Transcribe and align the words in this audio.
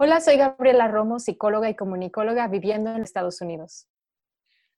Hola, 0.00 0.20
soy 0.20 0.36
Gabriela 0.36 0.86
Romo, 0.86 1.18
psicóloga 1.18 1.68
y 1.68 1.74
comunicóloga 1.74 2.46
viviendo 2.46 2.94
en 2.94 3.02
Estados 3.02 3.40
Unidos. 3.40 3.88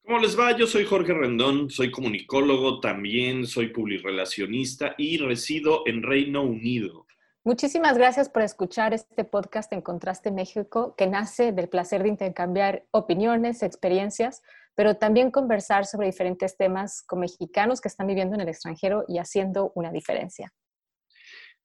¿Cómo 0.02 0.18
les 0.18 0.38
va? 0.38 0.56
Yo 0.56 0.66
soy 0.66 0.86
Jorge 0.86 1.12
Rendón, 1.12 1.68
soy 1.68 1.90
comunicólogo 1.90 2.80
también, 2.80 3.46
soy 3.46 3.66
publirelacionista 3.66 4.94
y 4.96 5.18
resido 5.18 5.82
en 5.84 6.02
Reino 6.02 6.42
Unido. 6.42 7.06
Muchísimas 7.44 7.98
gracias 7.98 8.30
por 8.30 8.40
escuchar 8.40 8.94
este 8.94 9.24
podcast 9.24 9.70
en 9.74 9.82
Contraste 9.82 10.30
México, 10.30 10.94
que 10.96 11.06
nace 11.06 11.52
del 11.52 11.68
placer 11.68 12.02
de 12.02 12.08
intercambiar 12.08 12.86
opiniones, 12.90 13.62
experiencias, 13.62 14.40
pero 14.74 14.96
también 14.96 15.30
conversar 15.30 15.84
sobre 15.84 16.06
diferentes 16.06 16.56
temas 16.56 17.02
con 17.02 17.20
mexicanos 17.20 17.82
que 17.82 17.88
están 17.88 18.06
viviendo 18.06 18.36
en 18.36 18.40
el 18.40 18.48
extranjero 18.48 19.04
y 19.06 19.18
haciendo 19.18 19.70
una 19.74 19.92
diferencia. 19.92 20.54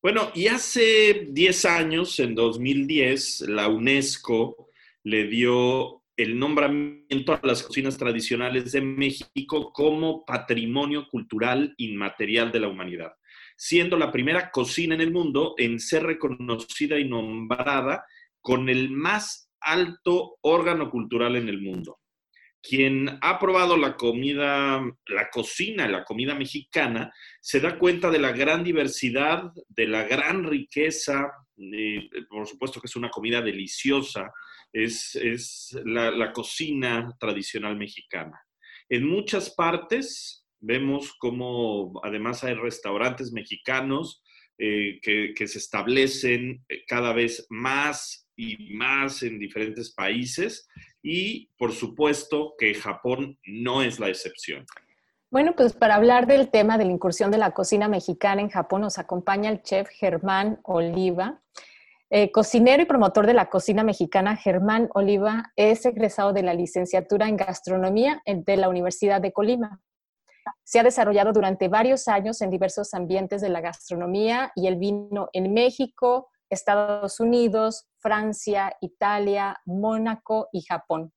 Bueno, 0.05 0.29
y 0.35 0.45
hace 0.49 1.29
10 1.31 1.65
años, 1.65 2.19
en 2.19 2.35
2010, 2.35 3.45
la 3.47 3.69
UNESCO 3.69 4.69
le 5.01 5.25
dio 5.25 6.03
el 6.15 6.37
nombramiento 6.37 7.33
a 7.33 7.39
las 7.41 7.63
cocinas 7.63 7.97
tradicionales 7.97 8.71
de 8.73 8.81
México 8.81 9.73
como 9.73 10.23
patrimonio 10.23 11.07
cultural 11.09 11.73
inmaterial 11.77 12.51
de 12.51 12.59
la 12.59 12.67
humanidad, 12.67 13.13
siendo 13.57 13.97
la 13.97 14.11
primera 14.11 14.51
cocina 14.51 14.93
en 14.93 15.01
el 15.01 15.11
mundo 15.11 15.55
en 15.57 15.79
ser 15.79 16.03
reconocida 16.03 16.99
y 16.99 17.09
nombrada 17.09 18.05
con 18.41 18.69
el 18.69 18.91
más 18.91 19.49
alto 19.59 20.37
órgano 20.41 20.91
cultural 20.91 21.35
en 21.35 21.49
el 21.49 21.59
mundo. 21.61 21.97
Quien 22.67 23.19
ha 23.21 23.37
probado 23.37 23.77
la 23.77 23.95
comida, 23.95 24.81
la 25.07 25.29
cocina, 25.29 25.87
la 25.87 26.03
comida 26.03 26.33
mexicana, 26.33 27.13
se 27.39 27.59
da 27.59 27.77
cuenta 27.77 28.09
de 28.09 28.17
la 28.17 28.31
gran 28.31 28.63
diversidad, 28.63 29.51
de 29.67 29.87
la 29.87 30.03
gran 30.03 30.43
riqueza, 30.43 31.31
eh, 31.57 32.09
por 32.27 32.47
supuesto 32.47 32.81
que 32.81 32.87
es 32.87 32.95
una 32.95 33.09
comida 33.09 33.41
deliciosa, 33.41 34.31
es, 34.73 35.77
la, 35.85 36.33
cocina 36.33 37.15
tradicional 37.19 37.77
mexicana. 37.77 38.41
En 38.89 39.07
muchas 39.07 39.51
partes 39.51 40.45
vemos 40.59 41.13
como 41.17 41.99
además 42.03 42.43
hay 42.43 42.55
restaurantes 42.55 43.31
mexicanos 43.31 44.23
eh, 44.57 44.99
que, 45.01 45.47
se 45.47 45.57
establecen 45.57 46.63
eh, 46.69 46.83
cada 46.87 47.11
vez 47.11 47.45
más 47.49 48.27
y 48.37 48.73
más 48.73 49.21
en 49.23 49.37
diferentes 49.37 49.93
países 49.93 50.67
y 51.01 51.49
por 51.57 51.73
supuesto 51.73 52.53
que 52.57 52.73
Japón 52.73 53.37
no 53.45 53.81
es 53.81 53.99
la 53.99 54.07
excepción. 54.07 54.65
Bueno, 55.29 55.53
pues 55.57 55.73
para 55.73 55.95
hablar 55.95 56.25
del 56.27 56.49
tema 56.49 56.77
de 56.77 56.85
la 56.85 56.91
incursión 56.91 57.31
de 57.31 57.37
la 57.37 57.51
cocina 57.51 57.89
mexicana 57.89 58.41
en 58.41 58.49
Japón 58.49 58.81
nos 58.81 58.97
acompaña 58.97 59.49
el 59.49 59.61
chef 59.61 59.89
Germán 59.89 60.59
Oliva. 60.63 61.41
Eh, 62.09 62.31
cocinero 62.31 62.83
y 62.83 62.85
promotor 62.85 63.25
de 63.25 63.33
la 63.33 63.49
cocina 63.49 63.83
mexicana, 63.83 64.37
Germán 64.37 64.87
Oliva 64.93 65.51
es 65.57 65.85
egresado 65.85 66.31
de 66.31 66.43
la 66.43 66.53
licenciatura 66.53 67.27
en 67.27 67.35
gastronomía 67.35 68.21
de 68.25 68.57
la 68.57 68.69
Universidad 68.69 69.19
de 69.19 69.33
Colima. 69.33 69.81
Se 70.63 70.79
ha 70.79 70.83
desarrollado 70.83 71.33
durante 71.33 71.67
varios 71.67 72.07
años 72.07 72.41
en 72.41 72.49
diversos 72.49 72.93
ambientes 72.93 73.41
de 73.41 73.49
la 73.49 73.61
gastronomía 73.61 74.51
y 74.55 74.67
el 74.67 74.77
vino 74.77 75.29
en 75.33 75.53
México, 75.53 76.29
Estados 76.49 77.19
Unidos, 77.19 77.87
Francia, 77.99 78.75
Italia, 78.81 79.57
Mónaco 79.65 80.49
y 80.51 80.61
Japón. 80.61 81.11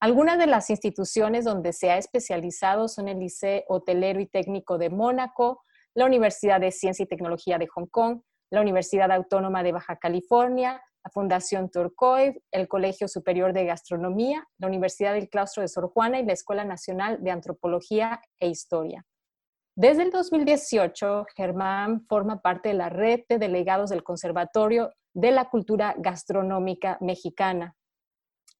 Algunas 0.00 0.38
de 0.38 0.46
las 0.46 0.70
instituciones 0.70 1.44
donde 1.44 1.72
se 1.72 1.90
ha 1.90 1.98
especializado 1.98 2.86
son 2.86 3.08
el 3.08 3.18
Liceo 3.18 3.64
Hotelero 3.68 4.20
y 4.20 4.26
Técnico 4.26 4.78
de 4.78 4.90
Mónaco, 4.90 5.64
la 5.94 6.06
Universidad 6.06 6.60
de 6.60 6.70
Ciencia 6.70 7.02
y 7.02 7.08
Tecnología 7.08 7.58
de 7.58 7.66
Hong 7.66 7.86
Kong, 7.86 8.20
la 8.50 8.60
Universidad 8.60 9.10
Autónoma 9.10 9.62
de 9.62 9.72
Baja 9.72 9.96
California, 9.96 10.80
la 11.04 11.10
Fundación 11.10 11.70
Turcoy, 11.70 12.40
el 12.50 12.68
Colegio 12.68 13.08
Superior 13.08 13.52
de 13.52 13.64
Gastronomía, 13.64 14.46
la 14.58 14.66
Universidad 14.66 15.14
del 15.14 15.28
Claustro 15.28 15.62
de 15.62 15.68
Sor 15.68 15.90
Juana 15.92 16.18
y 16.18 16.24
la 16.24 16.32
Escuela 16.32 16.64
Nacional 16.64 17.22
de 17.22 17.30
Antropología 17.30 18.20
e 18.40 18.48
Historia. 18.48 19.04
Desde 19.76 20.02
el 20.02 20.10
2018, 20.10 21.26
Germán 21.36 22.04
forma 22.08 22.40
parte 22.40 22.70
de 22.70 22.74
la 22.74 22.88
red 22.88 23.20
de 23.28 23.38
delegados 23.38 23.90
del 23.90 24.02
Conservatorio 24.02 24.90
de 25.14 25.30
la 25.30 25.48
Cultura 25.50 25.94
Gastronómica 25.98 26.98
Mexicana, 27.00 27.76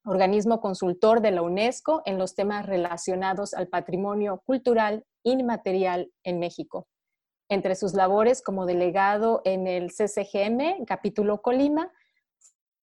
organismo 0.05 0.61
consultor 0.61 1.21
de 1.21 1.33
la 1.33 1.43
UNESCO 1.43 2.03
en 2.05 2.19
los 2.19 2.35
temas 2.35 2.67
relacionados 2.67 3.53
al 3.53 3.69
patrimonio 3.69 4.43
cultural 4.45 5.05
inmaterial 5.25 6.11
en 6.25 6.39
México. 6.39 6.87
Entre 7.51 7.75
sus 7.75 7.95
labores 7.95 8.43
como 8.43 8.67
delegado 8.67 9.41
en 9.45 9.67
el 9.67 9.91
CCGM, 9.91 10.85
capítulo 10.87 11.41
Colima, 11.43 11.91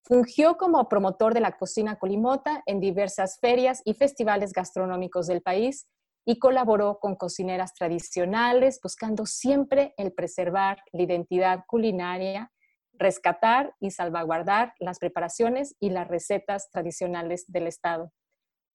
fungió 0.06 0.56
como 0.58 0.88
promotor 0.88 1.34
de 1.34 1.40
la 1.40 1.58
cocina 1.58 1.98
colimota 1.98 2.62
en 2.68 2.80
diversas 2.80 3.40
ferias 3.40 3.82
y 3.86 3.96
festivales 3.96 4.54
gastronómicos 4.54 5.26
del 5.28 5.42
país 5.42 5.88
y 6.26 6.38
colaboró 6.40 7.00
con 7.00 7.16
cocineras 7.16 7.74
tradicionales, 7.74 8.80
buscando 8.82 9.26
siempre 9.26 9.94
el 9.98 10.14
preservar 10.14 10.84
la 10.92 11.04
identidad 11.04 11.66
culinaria, 11.68 12.52
rescatar 12.94 13.76
y 13.80 13.92
salvaguardar 13.92 14.74
las 14.80 15.00
preparaciones 15.00 15.76
y 15.80 15.90
las 15.90 16.08
recetas 16.08 16.70
tradicionales 16.72 17.46
del 17.48 17.68
Estado. 17.68 18.12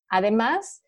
Además, 0.09 0.83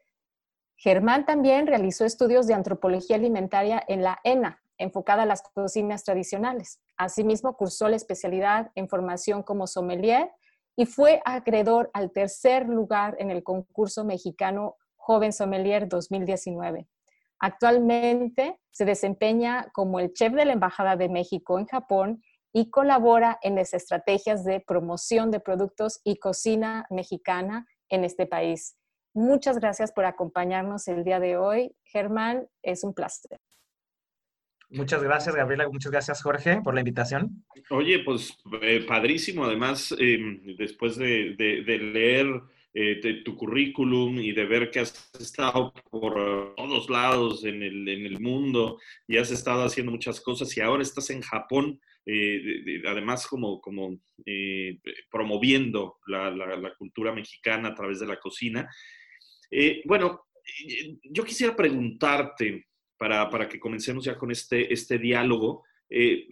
Germán 0.76 1.24
también 1.24 1.66
realizó 1.66 2.04
estudios 2.04 2.46
de 2.46 2.54
antropología 2.54 3.16
alimentaria 3.16 3.82
en 3.86 4.02
la 4.02 4.18
ENA, 4.24 4.61
enfocada 4.82 5.22
a 5.22 5.26
las 5.26 5.42
cocinas 5.42 6.04
tradicionales. 6.04 6.80
Asimismo, 6.96 7.56
cursó 7.56 7.88
la 7.88 7.96
especialidad 7.96 8.70
en 8.74 8.88
formación 8.88 9.42
como 9.42 9.66
sommelier 9.66 10.30
y 10.76 10.86
fue 10.86 11.20
acreedor 11.24 11.90
al 11.92 12.12
tercer 12.12 12.68
lugar 12.68 13.16
en 13.18 13.30
el 13.30 13.42
concurso 13.42 14.04
mexicano 14.04 14.76
Joven 14.96 15.32
Sommelier 15.32 15.88
2019. 15.88 16.88
Actualmente 17.40 18.60
se 18.70 18.84
desempeña 18.84 19.68
como 19.72 19.98
el 19.98 20.12
chef 20.12 20.32
de 20.32 20.44
la 20.44 20.52
Embajada 20.52 20.96
de 20.96 21.08
México 21.08 21.58
en 21.58 21.66
Japón 21.66 22.22
y 22.52 22.70
colabora 22.70 23.38
en 23.42 23.56
las 23.56 23.74
estrategias 23.74 24.44
de 24.44 24.60
promoción 24.60 25.30
de 25.30 25.40
productos 25.40 26.00
y 26.04 26.16
cocina 26.16 26.86
mexicana 26.90 27.66
en 27.88 28.04
este 28.04 28.26
país. 28.26 28.76
Muchas 29.14 29.58
gracias 29.58 29.92
por 29.92 30.04
acompañarnos 30.04 30.86
el 30.88 31.04
día 31.04 31.20
de 31.20 31.36
hoy. 31.36 31.76
Germán, 31.84 32.48
es 32.62 32.84
un 32.84 32.94
placer. 32.94 33.40
Muchas 34.72 35.02
gracias, 35.02 35.34
Gabriela. 35.34 35.68
Muchas 35.68 35.92
gracias, 35.92 36.22
Jorge, 36.22 36.60
por 36.62 36.74
la 36.74 36.80
invitación. 36.80 37.44
Oye, 37.70 37.98
pues 38.00 38.36
eh, 38.62 38.84
padrísimo. 38.86 39.44
Además, 39.44 39.94
em, 39.98 40.56
después 40.56 40.96
de, 40.96 41.34
leer 41.38 42.26
eh, 42.72 43.22
tu 43.24 43.36
currículum 43.36 44.18
y 44.18 44.32
de 44.32 44.46
ver 44.46 44.70
que 44.70 44.80
has 44.80 45.10
estado 45.20 45.74
por 45.90 46.54
todos 46.56 46.88
lados 46.88 47.44
en 47.44 47.62
el, 47.62 47.86
en 47.86 48.06
el, 48.06 48.18
mundo 48.20 48.78
y 49.06 49.18
has 49.18 49.30
estado 49.30 49.62
haciendo 49.64 49.92
muchas 49.92 50.20
cosas 50.20 50.56
y 50.56 50.60
ahora 50.60 50.82
estás 50.82 51.10
en 51.10 51.20
Japón, 51.20 51.78
eh, 52.06 52.82
además 52.86 53.26
como, 53.26 53.60
como 53.60 53.98
promoviendo 55.10 55.98
la, 56.06 56.30
la, 56.30 56.74
cultura 56.76 57.12
mexicana 57.12 57.68
a 57.68 57.74
través 57.74 58.00
de 58.00 58.06
la 58.06 58.18
cocina. 58.18 58.68
bueno, 59.84 60.22
yo 61.04 61.24
quisiera 61.24 61.54
preguntarte, 61.54 62.66
para, 63.08 63.48
que 63.48 63.58
comencemos 63.58 64.04
ya 64.04 64.16
con 64.16 64.30
este, 64.30 64.72
este 64.72 64.98
diálogo. 64.98 65.64
Eh, 65.90 66.28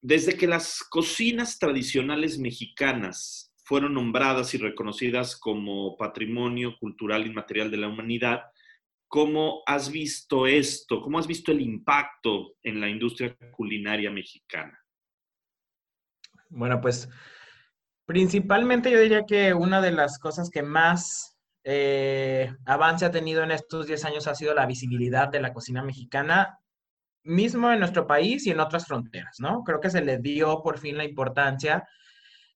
desde 0.00 0.36
que 0.36 0.46
las 0.46 0.82
cocinas 0.82 1.58
tradicionales 1.58 2.38
mexicanas 2.38 3.52
fueron 3.64 3.94
nombradas 3.94 4.54
y 4.54 4.58
reconocidas 4.58 5.36
como 5.36 5.96
patrimonio 5.96 6.76
cultural 6.78 7.26
inmaterial 7.26 7.70
de 7.70 7.76
la 7.76 7.88
humanidad, 7.88 8.44
¿cómo 9.06 9.62
has 9.66 9.90
visto 9.90 10.46
esto? 10.46 11.02
¿Cómo 11.02 11.18
has 11.18 11.26
visto 11.26 11.52
el 11.52 11.60
impacto 11.60 12.56
en 12.62 12.80
la 12.80 12.88
industria 12.88 13.36
culinaria 13.52 14.10
mexicana? 14.10 14.78
Bueno, 16.48 16.80
pues 16.80 17.08
principalmente 18.06 18.90
yo 18.90 19.00
diría 19.00 19.24
que 19.26 19.52
una 19.52 19.80
de 19.80 19.92
las 19.92 20.18
cosas 20.18 20.50
que 20.50 20.62
más 20.62 21.33
eh, 21.64 22.52
avance 22.66 23.06
ha 23.06 23.10
tenido 23.10 23.42
en 23.42 23.50
estos 23.50 23.86
10 23.86 24.04
años 24.04 24.26
ha 24.26 24.34
sido 24.34 24.54
la 24.54 24.66
visibilidad 24.66 25.28
de 25.28 25.40
la 25.40 25.52
cocina 25.52 25.82
mexicana, 25.82 26.58
mismo 27.24 27.72
en 27.72 27.78
nuestro 27.78 28.06
país 28.06 28.46
y 28.46 28.50
en 28.50 28.60
otras 28.60 28.86
fronteras, 28.86 29.36
¿no? 29.40 29.64
Creo 29.64 29.80
que 29.80 29.90
se 29.90 30.02
le 30.02 30.18
dio 30.18 30.62
por 30.62 30.78
fin 30.78 30.98
la 30.98 31.04
importancia 31.04 31.88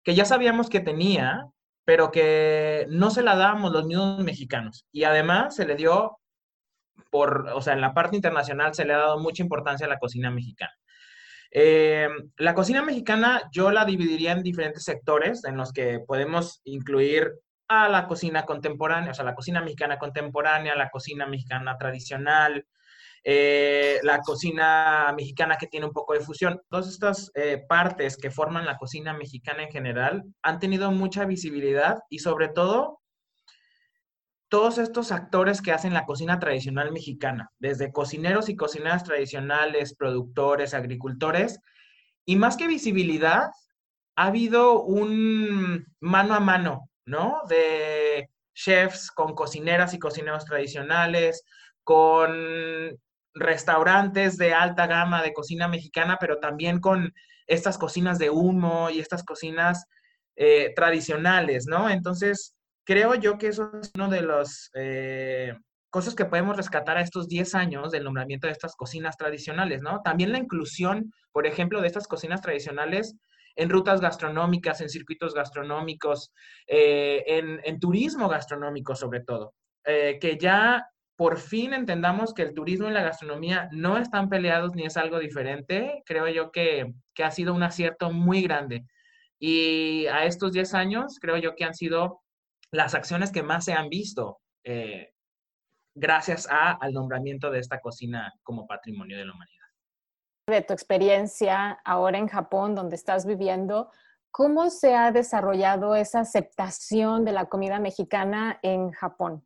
que 0.05 0.15
ya 0.15 0.27
sabíamos 0.27 0.69
que 0.69 0.81
tenía, 0.81 1.47
pero 1.85 2.11
que 2.11 2.87
no 2.91 3.11
se 3.11 3.23
la 3.23 3.35
dábamos 3.35 3.73
los 3.73 3.87
mismos 3.87 4.23
mexicanos. 4.23 4.87
Y 4.93 5.05
además 5.05 5.57
se 5.57 5.67
le 5.67 5.75
dio 5.75 6.19
por, 7.11 7.49
o 7.55 7.63
sea, 7.63 7.73
en 7.73 7.81
la 7.81 7.95
parte 7.95 8.17
internacional 8.17 8.75
se 8.75 8.85
le 8.85 8.93
ha 8.93 8.99
dado 8.99 9.19
mucha 9.19 9.43
importancia 9.43 9.87
a 9.87 9.91
la 9.91 9.99
cocina 9.99 10.31
mexicana. 10.31 10.73
Eh, 11.51 12.09
la 12.37 12.55
cocina 12.55 12.83
mexicana 12.83 13.43
yo 13.51 13.71
la 13.71 13.87
dividiría 13.87 14.33
en 14.33 14.43
diferentes 14.43 14.85
sectores 14.85 15.45
en 15.45 15.57
los 15.57 15.73
que 15.73 16.01
podemos 16.07 16.61
incluir 16.65 17.33
a 17.69 17.89
la 17.89 18.07
cocina 18.07 18.45
contemporánea, 18.45 19.13
o 19.13 19.15
sea, 19.15 19.25
la 19.25 19.35
cocina 19.35 19.61
mexicana 19.61 19.99
contemporánea, 19.99 20.75
la 20.75 20.91
cocina 20.91 21.27
mexicana 21.27 21.77
tradicional, 21.77 22.67
eh, 23.25 23.99
la 24.03 24.21
cocina 24.21 25.13
mexicana 25.17 25.57
que 25.57 25.67
tiene 25.67 25.87
un 25.87 25.93
poco 25.93 26.15
de 26.15 26.21
fusión. 26.21 26.61
Todas 26.69 26.89
estas 26.89 27.31
eh, 27.35 27.63
partes 27.69 28.17
que 28.17 28.31
forman 28.31 28.65
la 28.65 28.79
cocina 28.79 29.13
mexicana 29.13 29.65
en 29.65 29.71
general 29.71 30.25
han 30.43 30.59
tenido 30.59 30.91
mucha 30.93 31.25
visibilidad 31.27 31.99
y 32.09 32.21
sobre 32.21 32.49
todo 32.49 33.01
todos 34.49 34.79
estos 34.79 35.13
actores 35.13 35.61
que 35.61 35.73
hacen 35.73 35.93
la 35.93 36.07
cocina 36.07 36.39
tradicional 36.39 36.91
mexicana, 36.91 37.51
desde 37.59 37.93
cocineros 37.93 38.49
y 38.49 38.57
cocineras 38.57 39.05
tradicionales, 39.05 39.95
productores, 39.95 40.73
agricultores, 40.73 41.61
y 42.25 42.37
más 42.37 42.57
que 42.57 42.67
visibilidad, 42.67 43.51
ha 44.17 44.27
habido 44.27 44.83
un 44.83 45.87
mano 46.01 46.35
a 46.35 46.41
mano, 46.41 46.89
¿no? 47.09 47.43
De 47.49 48.29
chefs 48.55 49.11
con 49.11 49.35
cocineras 49.35 49.95
y 49.95 49.99
cocineros 49.99 50.45
tradicionales, 50.45 51.45
con 51.85 52.99
restaurantes 53.35 54.37
de 54.37 54.53
alta 54.53 54.87
gama 54.87 55.23
de 55.23 55.33
cocina 55.33 55.69
mexicana, 55.69 56.19
pero 56.21 56.39
también 56.39 56.81
con 56.81 57.15
estas 57.47 57.79
cocinas 57.79 58.19
de 58.19 58.31
humo 58.31 58.91
y 58.91 59.01
estas 59.01 59.25
cocinas 59.25 59.87
eh, 60.37 60.73
tradicionales, 60.75 61.67
¿no? 61.67 61.89
Entonces, 61.89 62.55
creo 62.85 63.15
yo 63.15 63.39
que 63.39 63.49
eso 63.49 63.71
es 63.81 63.91
uno 63.95 64.09
de 64.09 64.23
las 64.23 64.71
eh, 64.75 65.55
cosas 65.91 66.15
que 66.15 66.27
podemos 66.27 66.57
rescatar 66.57 66.99
a 66.99 67.01
estos 67.01 67.29
10 67.29 67.55
años 67.55 67.91
del 67.91 68.05
nombramiento 68.05 68.47
de 68.47 68.53
estas 68.53 68.77
cocinas 68.77 69.17
tradicionales, 69.17 69.81
¿no? 69.81 70.01
También 70.03 70.33
la 70.33 70.39
inclusión, 70.39 71.13
por 71.33 71.47
ejemplo, 71.47 71.81
de 71.81 71.87
estas 71.87 72.07
cocinas 72.07 72.41
tradicionales 72.41 73.17
en 73.59 73.71
rutas 73.71 74.01
gastronómicas, 74.01 74.81
en 74.81 74.89
circuitos 74.89 75.35
gastronómicos, 75.35 76.33
eh, 76.67 77.25
en, 77.27 77.81
turismo 77.81 78.29
gastronómico 78.29 78.95
sobre 78.95 79.21
todo, 79.21 79.55
eh, 79.85 80.19
que 80.21 80.39
ya 80.39 80.87
por 81.17 81.39
fin 81.39 81.75
entendamos 81.75 82.33
que 82.33 82.43
el 82.43 82.55
turismo 82.55 82.89
y 82.89 82.93
la 82.93 83.03
gastronomía 83.03 83.69
no 83.73 83.99
están 83.99 84.29
peleados 84.29 84.77
ni 84.77 84.87
es 84.87 84.97
algo 84.97 85.19
diferente, 85.19 86.03
creo 86.07 86.29
yo 86.29 86.53
que, 86.53 86.95
que 87.15 87.25
ha 87.25 87.33
sido 87.33 87.53
un 87.53 87.65
acierto 87.65 88.13
muy 88.13 88.43
grande. 88.43 88.87
Y 89.41 90.07
a 90.07 90.25
estos 90.25 90.53
10 90.53 90.75
años 90.75 91.19
creo 91.21 91.37
yo 91.37 91.57
que 91.57 91.65
han 91.65 91.75
sido 91.75 92.21
las 92.71 92.95
acciones 92.95 93.33
que 93.33 93.43
más 93.43 93.65
se 93.65 93.73
han 93.73 93.89
visto 93.89 94.39
eh, 94.63 95.11
gracias 95.97 96.47
al 96.49 96.93
nombramiento 96.93 97.51
de 97.51 97.59
esta 97.59 97.81
cocina 97.81 98.33
como 98.45 98.69
patrimonio 98.69 99.19
de 99.19 99.25
la 99.25 99.33
humanidad. 99.33 99.58
De 100.49 100.63
tu 100.63 100.73
experiencia 100.73 101.79
ahora 101.85 102.17
en 102.17 102.27
Japón, 102.27 102.75
donde 102.75 102.97
estás 102.97 103.27
viviendo, 103.27 103.91
¿cómo 104.31 104.71
se 104.71 104.95
ha 104.95 105.13
desarrollado 105.13 105.95
esa 105.95 106.21
aceptación 106.21 107.27
de 107.27 107.33
la 107.33 107.51
comida 107.51 107.79
mexicana 107.79 108.59
en 108.63 108.91
Japón? 108.93 109.45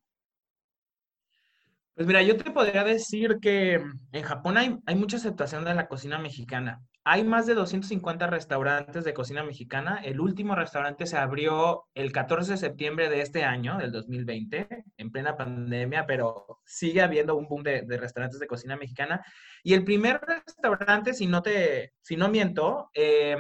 Pues 1.96 2.06
mira, 2.06 2.22
yo 2.22 2.36
te 2.36 2.52
podría 2.52 2.84
decir 2.84 3.40
que 3.42 3.82
en 4.12 4.22
Japón 4.22 4.56
hay, 4.56 4.78
hay 4.86 4.94
mucha 4.94 5.16
aceptación 5.16 5.64
de 5.64 5.74
la 5.74 5.88
cocina 5.88 6.20
mexicana. 6.20 6.80
Hay 7.04 7.24
más 7.24 7.46
de 7.46 7.54
250 7.54 8.28
restaurantes 8.28 9.04
de 9.04 9.12
cocina 9.12 9.42
mexicana. 9.42 10.00
El 10.04 10.20
último 10.20 10.54
restaurante 10.54 11.06
se 11.06 11.16
abrió 11.16 11.88
el 11.94 12.12
14 12.12 12.52
de 12.52 12.58
septiembre 12.58 13.08
de 13.08 13.22
este 13.22 13.42
año, 13.42 13.76
del 13.76 13.90
2020, 13.90 14.84
en 14.98 15.10
plena 15.10 15.36
pandemia, 15.36 16.06
pero 16.06 16.60
sigue 16.64 17.02
habiendo 17.02 17.34
un 17.34 17.48
boom 17.48 17.64
de, 17.64 17.84
restaurantes 17.98 18.38
de 18.38 18.46
cocina 18.46 18.76
mexicana. 18.76 19.24
Y 19.64 19.74
el 19.74 19.82
primer 19.82 20.20
restaurante, 20.20 21.12
si 21.12 21.26
no, 21.26 21.42
te, 21.42 21.92
si 22.02 22.16
no 22.16 22.28
miento, 22.28 22.88
eh, 22.94 23.36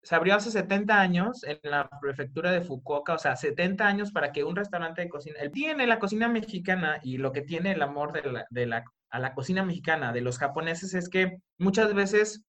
se 0.00 0.14
abrió 0.14 0.36
hace 0.36 0.52
70 0.52 1.00
años 1.00 1.42
en 1.42 1.58
la 1.64 1.88
prefectura 2.00 2.52
de 2.52 2.60
Fukuoka, 2.60 3.14
o 3.14 3.18
sea, 3.18 3.34
70 3.34 3.84
años 3.88 4.12
para 4.12 4.30
que 4.30 4.44
un 4.44 4.54
restaurante 4.54 5.02
de 5.02 5.08
cocina, 5.08 5.40
él 5.40 5.50
tiene 5.50 5.88
la 5.88 5.98
cocina 5.98 6.28
mexicana 6.28 7.00
y 7.02 7.16
lo 7.18 7.32
que 7.32 7.42
tiene 7.42 7.72
el 7.72 7.82
amor 7.82 8.12
de 8.12 8.30
la, 8.30 8.46
de 8.50 8.66
la, 8.66 8.84
a 9.10 9.18
la 9.18 9.34
cocina 9.34 9.64
mexicana 9.64 10.12
de 10.12 10.20
los 10.20 10.38
japoneses 10.38 10.94
es 10.94 11.08
que 11.08 11.38
muchas 11.58 11.92
veces 11.94 12.44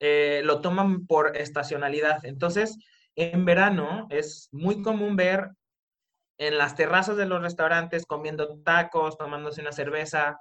eh, 0.00 0.42
lo 0.44 0.60
toman 0.60 1.06
por 1.06 1.36
estacionalidad. 1.36 2.24
Entonces, 2.24 2.78
en 3.14 3.44
verano 3.44 4.06
es 4.10 4.48
muy 4.52 4.82
común 4.82 5.16
ver 5.16 5.50
en 6.38 6.58
las 6.58 6.74
terrazas 6.74 7.16
de 7.16 7.26
los 7.26 7.40
restaurantes 7.40 8.04
comiendo 8.06 8.58
tacos, 8.62 9.16
tomándose 9.16 9.62
una 9.62 9.72
cerveza. 9.72 10.38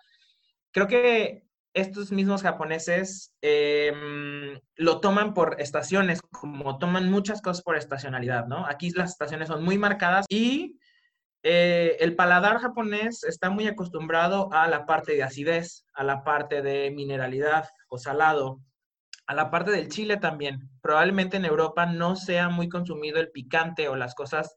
Creo 0.71 0.87
que 0.87 1.45
estos 1.73 2.11
mismos 2.11 2.41
japoneses 2.41 3.33
em, 3.41 4.59
lo 4.75 4.99
toman 5.01 5.33
por 5.33 5.59
estaciones, 5.59 6.21
como 6.21 6.77
toman 6.77 7.11
muchas 7.11 7.41
cosas 7.41 7.63
por 7.63 7.77
estacionalidad, 7.77 8.47
¿no? 8.47 8.65
Aquí 8.65 8.91
las 8.91 9.11
estaciones 9.11 9.49
son 9.49 9.63
muy 9.63 9.77
marcadas 9.77 10.25
y 10.29 10.79
eh, 11.43 11.97
el 11.99 12.15
paladar 12.15 12.59
japonés 12.59 13.23
está 13.23 13.49
muy 13.49 13.67
acostumbrado 13.67 14.49
a 14.51 14.67
la 14.67 14.85
parte 14.85 15.13
de 15.13 15.23
acidez, 15.23 15.85
a 15.93 16.03
la 16.03 16.23
parte 16.23 16.61
de 16.61 16.91
mineralidad 16.91 17.69
o 17.89 17.97
salado 17.97 18.61
a 19.27 19.33
la 19.33 19.49
parte 19.49 19.71
del 19.71 19.89
chile 19.89 20.17
también. 20.17 20.69
Probablemente 20.81 21.37
en 21.37 21.45
Europa 21.45 21.85
no 21.85 22.15
sea 22.15 22.49
muy 22.49 22.69
consumido 22.69 23.19
el 23.19 23.31
picante 23.31 23.87
o 23.87 23.95
las 23.95 24.13
cosas, 24.15 24.55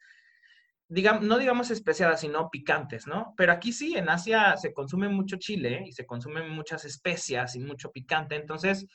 digamos, 0.88 1.22
no 1.22 1.38
digamos 1.38 1.70
especiadas, 1.70 2.20
sino 2.20 2.50
picantes, 2.50 3.06
¿no? 3.06 3.34
Pero 3.36 3.52
aquí 3.52 3.72
sí, 3.72 3.96
en 3.96 4.08
Asia 4.08 4.56
se 4.56 4.72
consume 4.72 5.08
mucho 5.08 5.36
chile 5.36 5.84
y 5.86 5.92
se 5.92 6.06
consumen 6.06 6.50
muchas 6.50 6.84
especias 6.84 7.56
y 7.56 7.60
mucho 7.60 7.90
picante. 7.92 8.36
Entonces, 8.36 8.86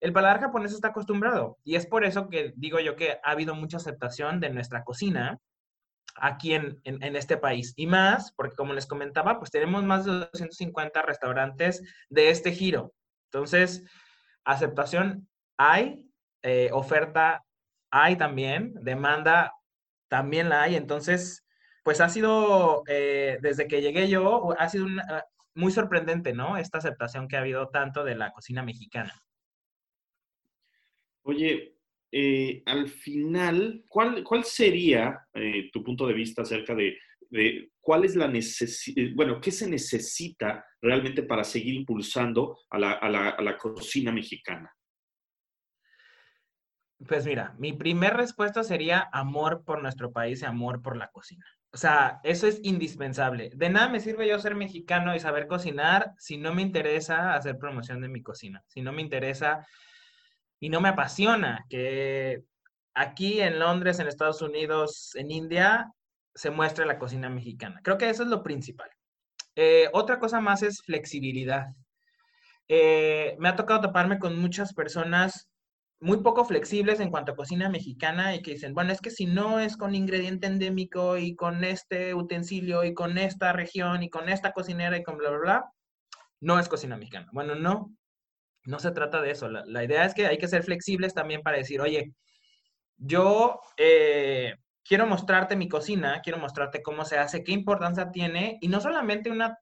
el 0.00 0.12
paladar 0.12 0.40
japonés 0.40 0.72
está 0.72 0.88
acostumbrado. 0.88 1.58
Y 1.62 1.76
es 1.76 1.86
por 1.86 2.04
eso 2.04 2.28
que 2.28 2.52
digo 2.56 2.80
yo 2.80 2.96
que 2.96 3.18
ha 3.22 3.30
habido 3.30 3.54
mucha 3.54 3.76
aceptación 3.76 4.40
de 4.40 4.50
nuestra 4.50 4.82
cocina 4.82 5.38
aquí 6.16 6.54
en, 6.54 6.80
en, 6.84 7.16
este 7.16 7.36
país. 7.36 7.72
Y 7.76 7.86
más, 7.86 8.32
porque 8.32 8.56
como 8.56 8.74
les 8.74 8.86
comentaba, 8.86 9.38
pues 9.38 9.50
tenemos 9.50 9.84
más 9.84 10.04
de 10.04 10.12
250 10.12 11.02
restaurantes 11.02 11.82
de 12.10 12.30
este 12.30 12.52
giro. 12.52 12.92
Entonces, 13.30 13.84
aceptación 14.44 15.28
hay, 15.56 16.04
eh, 16.42 16.70
oferta 16.72 17.44
hay 17.90 18.16
también, 18.16 18.74
demanda 18.82 19.52
también 20.08 20.48
la 20.48 20.62
hay. 20.62 20.76
Entonces, 20.76 21.44
pues 21.84 22.00
ha 22.00 22.08
sido, 22.08 22.82
eh, 22.88 23.38
desde 23.42 23.68
que 23.68 23.82
llegué 23.82 24.08
yo, 24.08 24.54
ha 24.58 24.68
sido 24.68 24.86
muy 25.54 25.72
sorprendente, 25.72 26.32
¿no? 26.32 26.56
Esta 26.56 26.78
aceptación 26.78 27.28
que 27.28 27.36
ha 27.36 27.40
habido 27.40 27.68
tanto 27.68 28.04
de 28.04 28.14
la 28.14 28.32
cocina 28.32 28.62
mexicana. 28.62 29.12
Oye, 31.22 31.76
eh, 32.10 32.62
al 32.66 32.88
final, 32.88 33.84
¿cuál, 33.88 34.24
cuál 34.24 34.44
sería 34.44 35.26
tu 35.72 35.82
punto 35.84 36.06
de 36.06 36.14
vista 36.14 36.42
acerca 36.42 36.74
de, 36.74 36.98
cuál 37.82 38.04
es 38.04 38.16
la 38.16 38.28
necesidad, 38.28 39.12
bueno, 39.14 39.40
qué 39.40 39.50
se 39.50 39.68
necesita 39.68 40.64
realmente 40.80 41.24
para 41.24 41.44
seguir 41.44 41.74
impulsando 41.74 42.60
a 42.70 42.78
la, 42.78 43.58
cocina 43.58 44.12
mexicana? 44.12 44.72
Pues 47.06 47.26
mira, 47.26 47.54
mi 47.58 47.72
primera 47.72 48.16
respuesta 48.16 48.62
sería 48.62 49.08
amor 49.12 49.64
por 49.64 49.82
nuestro 49.82 50.12
país 50.12 50.40
y 50.40 50.44
amor 50.44 50.80
por 50.80 50.96
la 50.96 51.08
cocina. 51.08 51.44
O 51.72 51.76
sea, 51.76 52.20
eso 52.22 52.46
es 52.46 52.60
indispensable. 52.62 53.50
De 53.54 53.68
nada 53.68 53.88
me 53.88 53.98
sirve 53.98 54.28
yo 54.28 54.38
ser 54.38 54.54
mexicano 54.54 55.14
y 55.16 55.18
saber 55.18 55.48
cocinar 55.48 56.12
si 56.18 56.36
no 56.36 56.54
me 56.54 56.62
interesa 56.62 57.34
hacer 57.34 57.58
promoción 57.58 58.00
de 58.00 58.08
mi 58.08 58.22
cocina, 58.22 58.62
si 58.68 58.82
no 58.82 58.92
me 58.92 59.02
interesa 59.02 59.66
y 60.60 60.68
no 60.68 60.80
me 60.80 60.90
apasiona 60.90 61.66
que 61.68 62.44
aquí 62.94 63.40
en 63.40 63.58
Londres, 63.58 63.98
en 63.98 64.06
Estados 64.06 64.42
Unidos, 64.42 65.16
en 65.16 65.32
India, 65.32 65.90
se 66.34 66.50
muestre 66.50 66.86
la 66.86 66.98
cocina 66.98 67.28
mexicana. 67.28 67.80
Creo 67.82 67.98
que 67.98 68.08
eso 68.08 68.22
es 68.22 68.28
lo 68.28 68.42
principal. 68.42 68.90
Eh, 69.56 69.88
otra 69.92 70.18
cosa 70.18 70.40
más 70.40 70.62
es 70.62 70.82
flexibilidad. 70.82 71.66
Eh, 72.68 73.36
me 73.38 73.48
ha 73.48 73.56
tocado 73.56 73.82
toparme 73.82 74.18
con 74.18 74.38
muchas 74.38 74.72
personas 74.72 75.48
muy 76.00 76.18
poco 76.18 76.44
flexibles 76.44 76.98
en 76.98 77.10
cuanto 77.10 77.32
a 77.32 77.36
cocina 77.36 77.68
mexicana 77.68 78.34
y 78.34 78.42
que 78.42 78.52
dicen, 78.52 78.74
bueno, 78.74 78.92
es 78.92 79.00
que 79.00 79.10
si 79.10 79.26
no 79.26 79.60
es 79.60 79.76
con 79.76 79.94
ingrediente 79.94 80.48
endémico 80.48 81.16
y 81.16 81.36
con 81.36 81.62
este 81.62 82.14
utensilio 82.14 82.82
y 82.82 82.92
con 82.92 83.18
esta 83.18 83.52
región 83.52 84.02
y 84.02 84.10
con 84.10 84.28
esta 84.28 84.52
cocinera 84.52 84.96
y 84.96 85.04
con 85.04 85.16
bla, 85.16 85.30
bla, 85.30 85.38
bla, 85.38 85.72
no 86.40 86.58
es 86.58 86.68
cocina 86.68 86.96
mexicana. 86.96 87.28
Bueno, 87.32 87.54
no, 87.54 87.94
no 88.64 88.78
se 88.80 88.90
trata 88.90 89.20
de 89.22 89.30
eso. 89.30 89.48
La, 89.48 89.84
idea 89.84 90.04
es 90.04 90.14
que 90.14 90.26
hay 90.26 90.38
que 90.38 90.48
ser 90.48 90.64
flexibles 90.64 91.14
también 91.14 91.42
para 91.42 91.58
decir, 91.58 91.80
oye, 91.80 92.12
yo 92.96 93.60
eh, 93.76 94.56
quiero 94.84 95.06
mostrarte 95.06 95.56
mi 95.56 95.68
cocina, 95.68 96.20
quiero 96.22 96.38
mostrarte 96.38 96.82
cómo 96.82 97.04
se 97.04 97.18
hace, 97.18 97.44
qué 97.44 97.52
importancia 97.52 98.10
tiene, 98.10 98.58
y 98.60 98.68
no 98.68 98.80
solamente 98.80 99.30
una 99.30 99.58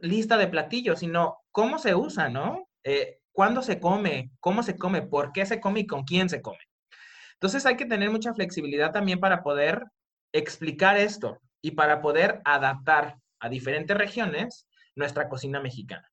lista 0.00 0.36
de 0.36 0.48
platillos, 0.48 0.98
sino 0.98 1.38
cómo 1.52 1.78
se 1.78 1.94
usa, 1.94 2.28
¿no? 2.28 2.68
Eh, 2.84 3.20
¿Cuándo 3.32 3.62
se 3.62 3.80
come? 3.80 4.30
¿Cómo 4.40 4.62
se 4.62 4.76
come? 4.76 5.02
¿Por 5.02 5.32
qué 5.32 5.46
se 5.46 5.60
come 5.60 5.80
y 5.80 5.86
con 5.86 6.04
quién 6.04 6.28
se 6.28 6.42
come? 6.42 6.58
Entonces 7.34 7.64
hay 7.66 7.76
que 7.76 7.86
tener 7.86 8.10
mucha 8.10 8.34
flexibilidad 8.34 8.92
también 8.92 9.20
para 9.20 9.42
poder 9.42 9.84
explicar 10.32 10.96
esto 10.96 11.40
y 11.62 11.72
para 11.72 12.00
poder 12.00 12.40
adaptar 12.44 13.16
a 13.40 13.48
diferentes 13.48 13.96
regiones 13.96 14.66
nuestra 14.94 15.28
cocina 15.28 15.60
mexicana. 15.60 16.08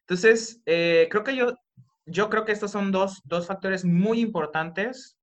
Entonces, 0.00 0.60
eh, 0.66 1.08
creo 1.10 1.24
que 1.24 1.36
yo, 1.36 1.56
yo 2.04 2.28
creo 2.28 2.44
que 2.44 2.52
estos 2.52 2.72
son 2.72 2.92
dos, 2.92 3.20
dos 3.24 3.46
factores 3.46 3.84
muy 3.84 4.20
importantes 4.20 5.16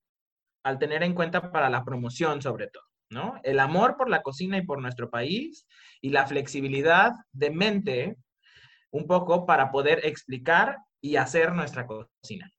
al 0.68 0.80
tener 0.80 1.04
en 1.04 1.14
cuenta 1.14 1.52
para 1.52 1.70
la 1.70 1.84
promoción 1.84 2.42
sobre 2.42 2.68
todo, 2.68 2.84
¿no? 3.10 3.40
El 3.44 3.60
amor 3.60 3.96
por 3.98 4.10
la 4.10 4.22
cocina 4.22 4.58
y 4.58 4.66
por 4.66 4.82
nuestro 4.82 5.10
país 5.10 5.66
y 6.02 6.10
la 6.10 6.28
flexibilidad 6.28 7.14
de 7.32 7.50
mente 7.52 8.18
un 8.92 9.08
poco 9.08 9.46
para 9.46 9.72
poder 9.72 10.02
explicar 10.06 10.78
y 11.02 11.16
hacer 11.16 11.54
nuestra 11.54 11.86
cocina. 11.86 12.52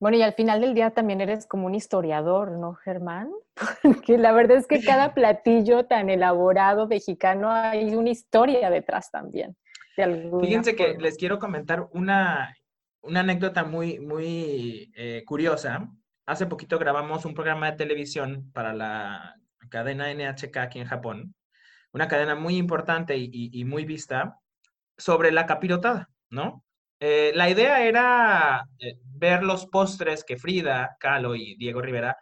Bueno, 0.00 0.16
y 0.16 0.22
al 0.22 0.34
final 0.34 0.60
del 0.60 0.74
día 0.74 0.90
también 0.90 1.20
eres 1.20 1.46
como 1.46 1.66
un 1.66 1.74
historiador, 1.74 2.52
¿no, 2.52 2.74
Germán? 2.74 3.30
Porque 3.82 4.18
la 4.18 4.32
verdad 4.32 4.56
es 4.56 4.66
que 4.66 4.82
cada 4.82 5.14
platillo 5.14 5.84
tan 5.84 6.10
elaborado 6.10 6.88
mexicano 6.88 7.50
hay 7.50 7.94
una 7.94 8.10
historia 8.10 8.70
detrás 8.70 9.10
también. 9.10 9.56
Fíjense 9.94 10.74
que 10.74 10.96
les 10.98 11.18
quiero 11.18 11.38
comentar 11.38 11.86
una, 11.92 12.56
anécdota 13.02 13.62
muy, 13.62 14.00
muy 14.00 14.90
eh, 14.96 15.22
curiosa. 15.26 15.86
Hace 16.26 16.46
poquito 16.46 16.78
grabamos 16.78 17.24
un 17.24 17.34
programa 17.34 17.70
de 17.70 17.76
televisión 17.76 18.50
para 18.52 18.72
la 18.72 19.36
cadena 19.70 20.12
NHK 20.12 20.56
aquí 20.58 20.78
en 20.78 20.86
Japón, 20.86 21.34
una 21.92 22.08
cadena 22.08 22.34
muy 22.34 22.56
importante 22.56 23.16
y 23.16 23.64
muy 23.64 23.84
vista 23.84 24.38
sobre 24.96 25.32
la 25.32 25.46
capirotada, 25.46 26.08
¿no? 26.30 26.64
Eh, 27.04 27.32
la 27.34 27.50
idea 27.50 27.84
era 27.84 28.64
eh, 28.78 28.96
ver 29.02 29.42
los 29.42 29.66
postres 29.66 30.22
que 30.22 30.36
Frida, 30.36 30.96
Kahlo 31.00 31.34
y 31.34 31.56
Diego 31.56 31.82
Rivera 31.82 32.16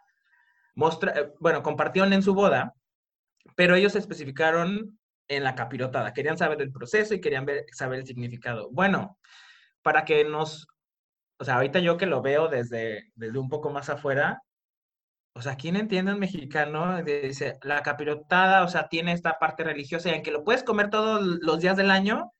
eh, 0.75 1.31
bueno, 1.39 1.61
compartieron 1.61 2.13
en 2.13 2.23
su 2.23 2.33
boda, 2.33 2.73
pero 3.55 3.75
ellos 3.75 3.95
especificaron 3.95 4.97
en 5.27 5.43
la 5.43 5.53
capirotada. 5.53 6.13
Querían 6.13 6.39
saber 6.39 6.63
el 6.63 6.71
proceso 6.71 7.13
y 7.13 7.21
querían 7.21 7.45
saber 7.71 7.99
el 7.99 8.07
significado. 8.07 8.71
Bueno, 8.71 9.19
para 9.83 10.03
que 10.03 10.23
nos, 10.23 10.67
o 11.41 11.43
sea, 11.43 11.55
ahorita 11.55 11.79
yo 11.79 11.97
que 11.97 12.05
lo 12.05 12.21
veo 12.21 12.49
desde, 12.49 13.11
desde 13.15 13.39
un 13.39 13.49
poco 13.49 13.71
más 13.71 13.89
afuera, 13.89 14.43
o 15.33 15.41
sea, 15.41 15.55
¿quién 15.55 15.75
entiende 15.75 16.13
un 16.13 16.19
mexicano? 16.19 17.01
Dice, 17.01 17.57
la 17.63 17.81
capirotada, 17.81 18.63
o 18.63 18.67
sea, 18.67 18.87
tiene 18.89 19.11
esta 19.13 19.39
parte 19.39 19.63
religiosa 19.63 20.09
y 20.09 20.13
aunque 20.13 20.29
lo 20.29 20.43
puedes 20.43 20.63
comer 20.63 20.91
todos 20.91 21.19
los 21.23 21.59
días 21.59 21.75
del 21.77 21.89
año, 21.89 22.31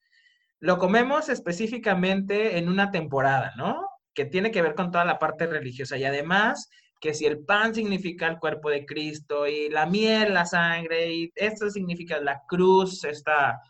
lo 0.60 0.78
comemos 0.78 1.30
específicamente 1.30 2.60
en 2.60 2.70
una 2.70 2.92
temporada, 2.92 3.54
¿no? 3.58 3.88
Que 4.14 4.26
tiene 4.26 4.52
que 4.52 4.62
ver 4.62 4.76
con 4.76 4.92
toda 4.92 5.04
la 5.04 5.18
parte 5.18 5.48
religiosa 5.48 5.98
y 5.98 6.04
además 6.04 6.70
que 7.00 7.16
si 7.16 7.26
el 7.26 7.44
pan 7.44 7.74
significa 7.74 8.28
el 8.28 8.38
cuerpo 8.38 8.70
de 8.70 8.86
Cristo 8.86 9.48
y 9.48 9.68
la 9.70 9.88
miel, 9.88 10.36
la 10.36 10.46
sangre 10.46 11.12
y 11.12 11.32
esto 11.34 11.72
significa 11.72 12.20
la 12.20 12.44
cruz, 12.48 13.04
esta, 13.04 13.62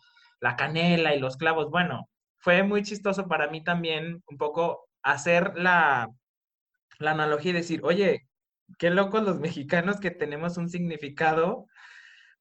la 0.41 0.57
canela 0.57 1.15
y 1.15 1.19
los 1.21 1.37
clavos, 1.37 1.69
bueno, 1.69 2.09
fue 2.37 2.63
muy 2.63 2.83
chistoso 2.83 3.29
para 3.29 3.47
mí 3.47 3.63
también 3.63 4.21
un 4.27 4.37
poco 4.37 4.90
hacer 5.03 5.53
la, 5.55 6.09
la 6.99 7.11
analogía 7.11 7.51
y 7.51 7.55
decir, 7.55 7.81
oye, 7.83 8.27
qué 8.77 8.89
locos 8.89 9.23
los 9.23 9.39
mexicanos 9.39 9.99
que 9.99 10.11
tenemos 10.11 10.57
un 10.57 10.69
significado 10.69 11.67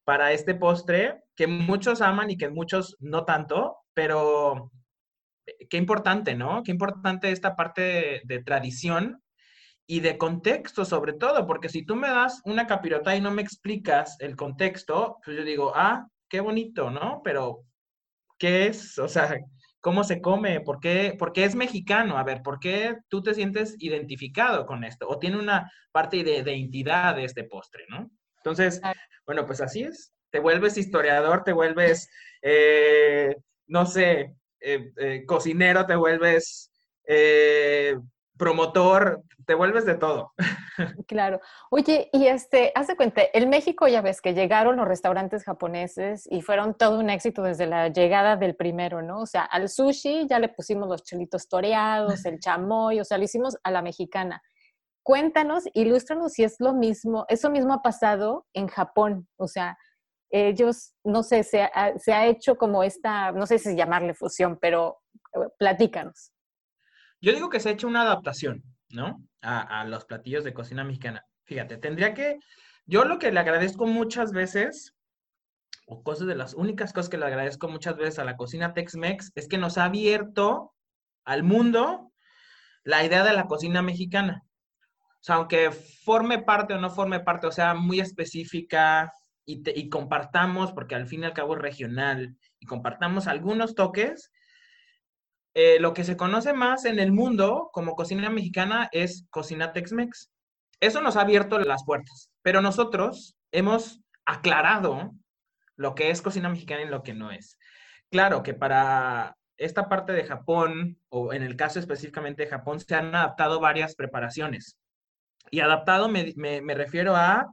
para 0.03 0.31
este 0.31 0.55
postre 0.55 1.21
que 1.35 1.47
muchos 1.47 2.01
aman 2.01 2.29
y 2.29 2.37
que 2.37 2.49
muchos 2.49 2.97
no 2.99 3.25
tanto, 3.25 3.77
pero 3.93 4.71
eh, 5.45 5.67
qué 5.69 5.77
importante, 5.77 6.35
¿no? 6.35 6.63
Qué 6.63 6.71
importante 6.71 7.31
esta 7.31 7.55
parte 7.55 8.21
de, 8.25 8.43
tradición 8.43 9.21
y 9.87 9.99
de 9.99 10.17
contexto 10.17 10.85
sobre 10.85 11.13
todo, 11.13 11.45
porque 11.47 11.69
si 11.69 11.85
tú 11.85 11.95
me 11.95 12.09
das 12.09 12.41
una 12.45 12.67
capirota 12.67 13.15
y 13.15 13.21
no 13.21 13.31
me 13.31 13.41
explicas 13.41 14.17
el 14.19 14.35
contexto, 14.35 15.17
pues 15.23 15.37
yo 15.37 15.43
digo, 15.43 15.73
ah, 15.75 16.07
qué 16.29 16.39
bonito, 16.39 16.89
¿no? 16.91 17.21
Pero, 17.23 17.65
¿qué 18.37 18.67
es? 18.67 18.97
O 18.99 19.07
sea, 19.07 19.37
¿cómo 19.81 20.03
se 20.03 20.21
come? 20.21 20.61
¿Por 20.61 20.79
qué, 20.79 21.15
¿Por 21.17 21.33
qué 21.33 21.43
es 21.43 21.55
mexicano? 21.55 22.17
A 22.17 22.23
ver, 22.23 22.41
¿por 22.41 22.59
qué 22.59 22.97
tú 23.09 23.21
te 23.21 23.33
sientes 23.33 23.75
identificado 23.79 24.65
con 24.65 24.83
esto? 24.83 25.07
O 25.09 25.19
tiene 25.19 25.37
una 25.37 25.71
parte 25.91 26.23
de, 26.23 26.43
de 26.43 26.55
identidad 26.55 27.15
de 27.15 27.25
este 27.25 27.43
postre, 27.43 27.85
¿no? 27.89 28.09
Entonces, 28.37 28.81
bueno, 29.25 29.45
pues 29.45 29.61
así 29.61 29.83
es. 29.83 30.13
Te 30.29 30.39
vuelves 30.39 30.77
historiador, 30.77 31.43
te 31.43 31.51
vuelves 31.51 32.09
eh, 32.41 33.35
no 33.67 33.85
sé, 33.85 34.35
eh, 34.59 34.91
eh, 34.97 35.25
cocinero, 35.25 35.85
te 35.85 35.95
vuelves 35.95 36.71
promotor, 38.41 39.21
te 39.45 39.53
vuelves 39.53 39.85
de 39.85 39.93
todo. 39.95 40.33
Claro. 41.07 41.41
Oye, 41.69 42.09
y 42.11 42.25
este, 42.25 42.71
haz 42.73 42.87
de 42.87 42.95
cuenta, 42.95 43.21
en 43.33 43.49
México 43.49 43.87
ya 43.87 44.01
ves 44.01 44.19
que 44.19 44.33
llegaron 44.33 44.77
los 44.77 44.87
restaurantes 44.87 45.43
japoneses 45.43 46.27
y 46.31 46.41
fueron 46.41 46.73
todo 46.73 46.97
un 46.97 47.11
éxito 47.11 47.43
desde 47.43 47.67
la 47.67 47.89
llegada 47.89 48.35
del 48.37 48.55
primero, 48.55 49.03
¿no? 49.03 49.19
O 49.19 49.25
sea, 49.27 49.43
al 49.43 49.69
sushi 49.69 50.27
ya 50.27 50.39
le 50.39 50.49
pusimos 50.49 50.89
los 50.89 51.03
chelitos 51.03 51.47
toreados, 51.47 52.25
el 52.25 52.39
chamoy, 52.39 52.99
o 52.99 53.03
sea, 53.03 53.19
lo 53.19 53.25
hicimos 53.25 53.57
a 53.63 53.69
la 53.69 53.83
mexicana. 53.83 54.41
Cuéntanos, 55.03 55.65
ilústranos 55.73 56.31
si 56.31 56.43
es 56.43 56.55
lo 56.59 56.73
mismo, 56.73 57.25
eso 57.27 57.51
mismo 57.51 57.73
ha 57.73 57.81
pasado 57.83 58.47
en 58.53 58.67
Japón, 58.67 59.27
o 59.37 59.47
sea, 59.47 59.77
ellos, 60.31 60.95
no 61.03 61.21
sé, 61.21 61.43
se 61.43 61.61
ha, 61.61 62.25
hecho 62.25 62.55
como 62.55 62.81
esta, 62.81 63.33
no 63.33 63.45
sé 63.45 63.59
si 63.59 63.75
llamarle 63.75 64.15
fusión, 64.15 64.57
pero 64.59 64.97
eh, 65.35 65.49
platícanos. 65.59 66.31
Yo 67.21 67.33
digo 67.33 67.49
que 67.49 67.59
se 67.59 67.69
ha 67.69 67.73
hecho 67.73 67.87
una 67.87 68.01
adaptación, 68.01 68.63
¿no? 68.89 69.23
A, 69.41 69.85
los 69.85 70.05
platillos 70.05 70.43
de 70.43 70.53
cocina 70.53 70.83
mexicana. 70.83 71.25
Fíjate, 71.45 71.77
tendría 71.77 72.13
que, 72.13 72.39
yo 72.85 73.05
lo 73.05 73.19
que 73.19 73.31
le 73.31 73.39
agradezco 73.39 73.87
muchas 73.87 74.31
veces, 74.31 74.95
o 75.87 76.03
cosas 76.03 76.27
de 76.27 76.35
las 76.35 76.53
únicas 76.53 76.93
cosas 76.93 77.09
que 77.09 77.17
le 77.17 77.25
agradezco 77.25 77.67
muchas 77.67 77.97
veces 77.97 78.19
a 78.19 78.25
la 78.25 78.37
cocina 78.37 78.73
Tex-Mex, 78.73 79.31
es 79.35 79.47
que 79.47 79.57
nos 79.57 79.77
ha 79.77 79.85
abierto 79.85 80.73
al 81.23 81.43
mundo 81.43 82.11
la 82.83 83.03
idea 83.03 83.23
de 83.23 83.33
la 83.33 83.47
cocina 83.47 83.81
mexicana. 83.81 84.43
O 85.21 85.23
sea, 85.23 85.35
aunque 85.35 85.71
forme 85.71 86.39
parte 86.39 86.73
o 86.73 86.79
no 86.79 86.89
forme 86.89 87.19
parte, 87.19 87.47
o 87.47 87.51
sea, 87.51 87.73
muy 87.75 87.99
específica, 87.99 89.11
y, 89.45 89.89
compartamos, 89.89 90.71
porque 90.71 90.95
al 90.95 91.07
fin 91.07 91.23
y 91.23 91.25
al 91.25 91.33
cabo 91.33 91.55
es 91.55 91.61
regional, 91.61 92.37
y 92.59 92.65
compartamos 92.65 93.27
algunos 93.27 93.75
toques, 93.75 94.31
eh, 95.53 95.79
lo 95.79 95.93
que 95.93 96.03
se 96.03 96.17
conoce 96.17 96.53
más 96.53 96.85
en 96.85 96.99
el 96.99 97.11
mundo 97.11 97.69
como 97.73 97.95
cocina 97.95 98.29
mexicana 98.29 98.89
es 98.91 99.25
cocina 99.29 99.73
Tex-Mex. 99.73 100.31
Eso 100.79 101.01
nos 101.01 101.15
ha 101.15 101.21
abierto 101.21 101.59
las 101.59 101.83
puertas, 101.83 102.31
pero 102.41 102.61
nosotros 102.61 103.35
hemos 103.51 104.01
aclarado 104.25 105.11
lo 105.75 105.95
que 105.95 106.09
es 106.09 106.21
cocina 106.21 106.49
mexicana 106.49 106.83
y 106.83 106.87
lo 106.87 107.03
que 107.03 107.13
no 107.13 107.31
es. 107.31 107.57
Claro 108.09 108.43
que 108.43 108.53
para 108.53 109.37
esta 109.57 109.89
parte 109.89 110.13
de 110.13 110.23
Japón, 110.23 110.99
o 111.09 111.33
en 111.33 111.43
el 111.43 111.55
caso 111.55 111.79
específicamente 111.79 112.43
de 112.43 112.49
Japón, 112.49 112.79
se 112.79 112.95
han 112.95 113.13
adaptado 113.13 113.59
varias 113.59 113.95
preparaciones. 113.95 114.77
Y 115.49 115.59
adaptado 115.59 116.07
me, 116.07 116.33
me 116.35 116.73
refiero 116.73 117.15
a 117.15 117.47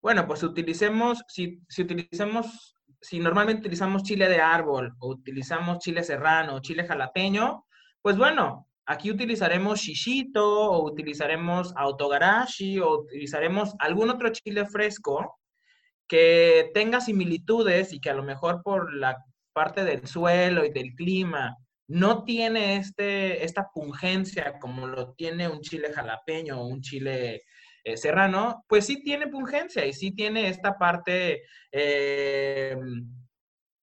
bueno, 0.00 0.26
pues 0.26 0.42
utilicemos, 0.42 1.24
si, 1.28 1.60
si 1.68 1.82
utilizamos, 1.82 2.76
si 3.00 3.18
normalmente 3.18 3.60
utilizamos 3.60 4.02
chile 4.02 4.28
de 4.28 4.40
árbol 4.40 4.94
o 4.98 5.08
utilizamos 5.08 5.78
chile 5.78 6.02
serrano 6.02 6.56
o 6.56 6.60
chile 6.60 6.86
jalapeño, 6.86 7.64
pues 8.02 8.16
bueno, 8.16 8.68
aquí 8.86 9.10
utilizaremos 9.10 9.80
shishito 9.80 10.70
o 10.70 10.84
utilizaremos 10.84 11.72
autogarashi 11.76 12.80
o 12.80 13.00
utilizaremos 13.00 13.74
algún 13.78 14.10
otro 14.10 14.30
chile 14.30 14.66
fresco 14.66 15.38
que 16.08 16.70
tenga 16.74 17.00
similitudes 17.00 17.92
y 17.92 18.00
que 18.00 18.10
a 18.10 18.14
lo 18.14 18.22
mejor 18.22 18.62
por 18.62 18.94
la 18.94 19.16
parte 19.52 19.84
del 19.84 20.06
suelo 20.06 20.64
y 20.64 20.70
del 20.70 20.94
clima 20.94 21.56
no 21.86 22.24
tiene 22.24 22.76
este, 22.76 23.44
esta 23.44 23.68
pungencia 23.72 24.58
como 24.58 24.86
lo 24.86 25.14
tiene 25.14 25.48
un 25.48 25.60
chile 25.60 25.92
jalapeño 25.92 26.60
o 26.60 26.66
un 26.66 26.80
chile 26.80 27.42
eh, 27.88 27.96
serrano, 27.96 28.64
pues 28.68 28.84
sí 28.86 29.02
tiene 29.02 29.28
pungencia 29.28 29.86
y 29.86 29.94
sí 29.94 30.10
tiene 30.10 30.48
esta 30.48 30.76
parte, 30.76 31.42
eh, 31.72 32.76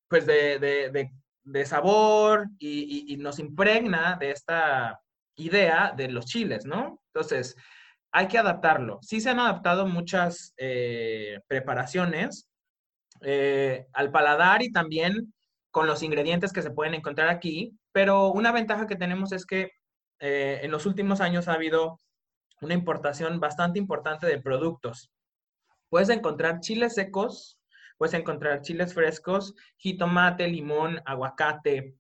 pues 0.07 0.27
de, 0.27 1.65
sabor 1.65 2.47
y, 2.59 3.17
nos 3.17 3.39
impregna 3.39 4.15
de 4.19 4.31
esta 4.31 4.99
idea 5.37 5.93
de 5.95 6.09
los 6.09 6.25
chiles, 6.25 6.65
¿no? 6.65 7.01
Entonces, 7.13 7.55
hay 8.11 8.27
que 8.27 8.37
adaptarlo. 8.37 8.99
Sí 9.01 9.19
se 9.19 9.31
han 9.31 9.39
adaptado 9.39 9.87
muchas 9.87 10.53
eh, 10.57 11.39
preparaciones 11.47 12.47
al 13.93 14.11
paladar 14.11 14.61
y 14.61 14.71
también 14.71 15.33
con 15.71 15.87
los 15.87 16.03
ingredientes 16.03 16.53
que 16.53 16.61
se 16.61 16.71
pueden 16.71 16.93
encontrar 16.93 17.29
aquí, 17.29 17.75
pero 17.91 18.31
una 18.31 18.51
ventaja 18.51 18.85
que 18.85 18.95
tenemos 18.95 19.31
es 19.31 19.45
que 19.45 19.71
en 20.19 20.69
los 20.69 20.85
últimos 20.85 21.21
años 21.21 21.47
ha 21.47 21.53
habido 21.53 21.99
una 22.61 22.73
importación 22.73 23.39
bastante 23.39 23.79
importante 23.79 24.27
de 24.27 24.41
productos. 24.41 25.11
Puedes 25.89 26.09
encontrar 26.09 26.59
chiles 26.59 26.95
secos, 26.95 27.59
puedes 27.97 28.13
encontrar 28.13 28.61
chiles 28.61 28.93
frescos, 28.93 29.53
jitomate, 29.77 30.47
limón, 30.47 31.01
aguacate, 31.05 31.95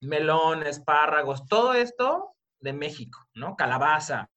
melón, 0.00 0.66
espárragos, 0.66 1.46
todo 1.46 1.74
esto 1.74 2.34
de 2.60 2.72
México, 2.72 3.18
¿no? 3.34 3.56
Calabaza. 3.56 4.30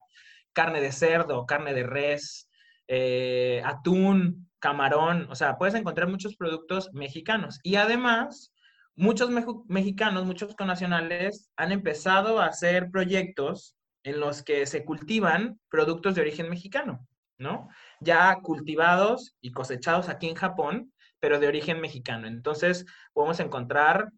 carne 0.52 0.80
de 0.80 0.92
cerdo, 0.92 1.46
carne 1.46 1.74
de 1.74 1.82
res, 1.82 2.48
eh, 2.86 3.60
atún, 3.64 4.48
camarón, 4.60 5.26
o 5.30 5.34
sea, 5.34 5.58
puedes 5.58 5.74
encontrar 5.74 6.08
muchos 6.08 6.36
productos 6.36 6.90
mexicanos. 6.92 7.58
Y 7.64 7.74
además, 7.74 8.52
muchos 8.94 9.30
mexicanos, 9.66 10.24
muchos 10.26 10.54
connacionales 10.54 11.50
han 11.56 11.72
empezado 11.72 12.40
a 12.40 12.46
hacer 12.46 12.90
proyectos 12.90 13.76
en 14.04 14.20
los 14.20 14.42
que 14.42 14.66
se 14.66 14.84
cultivan 14.84 15.58
productos 15.68 16.14
de 16.14 16.20
origen 16.20 16.48
mexicano, 16.48 17.06
¿no? 17.36 17.68
Ya 18.00 18.36
cultivados 18.42 19.34
y 19.40 19.50
cosechados 19.50 20.08
aquí 20.08 20.28
en 20.28 20.36
Japón, 20.36 20.92
pero 21.18 21.40
de 21.40 21.48
origen 21.48 21.80
mexicano. 21.80 22.28
Entonces, 22.28 22.86
podemos 23.12 23.40
encontrar 23.40 24.10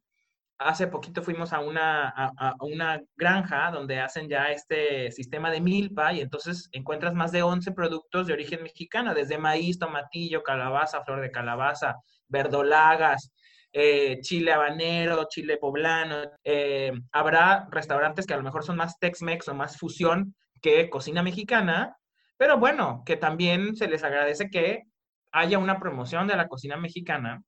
hace 0.59 0.87
poquito 0.87 1.23
fuimos 1.23 1.53
a 1.53 1.61
una, 1.61 2.09
a, 2.09 2.55
una 2.61 3.01
granja 3.17 3.71
donde 3.71 4.01
hacen 4.01 4.29
ya 4.29 4.51
este 4.51 5.11
sistema 5.13 5.51
de 5.51 5.61
milpa 5.61 6.13
y 6.13 6.21
entonces 6.21 6.69
encuentras 6.73 7.15
más 7.15 7.33
de 7.33 7.43
11 7.43 7.73
productos 7.73 8.27
de 8.27 8.33
origen 8.33 8.63
mexicano, 8.63 9.15
desde 9.15 9.39
maíz, 9.39 9.79
tomatillo, 9.79 10.43
calabaza, 10.43 11.05
flor 11.05 11.21
de 11.21 11.31
calabaza, 11.31 11.97
verdolagas, 12.29 13.31
eh, 13.79 14.21
chile 14.23 14.55
habanero, 14.55 15.27
chile 15.29 15.59
poblano. 15.59 16.17
Eh, 16.43 16.93
habrá 17.13 17.69
restaurantes 17.71 18.27
que 18.27 18.33
a 18.33 18.39
lo 18.39 18.43
mejor 18.43 18.65
son 18.65 18.79
más 18.79 18.99
Tex-Mex 18.99 19.49
o 19.49 19.55
más 19.55 19.77
fusión 19.77 20.35
que 20.63 20.89
cocina 20.89 21.23
mexicana, 21.23 21.95
pero 22.39 22.57
bueno, 22.57 23.03
que 23.05 23.19
también 23.19 23.77
se 23.77 23.87
les 23.87 24.03
agradece 24.03 24.49
que 24.49 24.85
haya 25.31 25.59
una 25.59 25.79
promoción 25.79 26.27
de 26.27 26.37
la 26.37 26.49
cocina 26.49 26.79
mexicana 26.79 27.43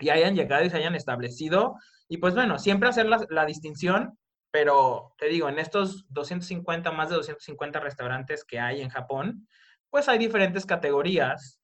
y 0.00 0.08
hayan 0.08 0.34
llegado 0.34 0.64
y 0.64 0.70
se 0.70 0.78
hayan 0.78 0.96
establecido 0.96 1.76
y 2.08 2.16
pues 2.16 2.34
bueno, 2.34 2.58
siempre 2.58 2.88
hacer 2.88 3.06
la, 3.06 3.46
distinción, 3.46 4.18
pero 4.50 5.14
te 5.16 5.26
digo, 5.26 5.48
en 5.48 5.60
estos 5.60 6.06
250, 6.08 6.90
más 6.90 7.10
de 7.10 7.14
250 7.14 7.78
restaurantes 7.78 8.44
que 8.44 8.58
hay 8.58 8.80
en 8.80 8.88
Japón, 8.88 9.46
pues 9.90 10.08
hay 10.08 10.18
diferentes 10.18 10.66
categorías, 10.66 11.61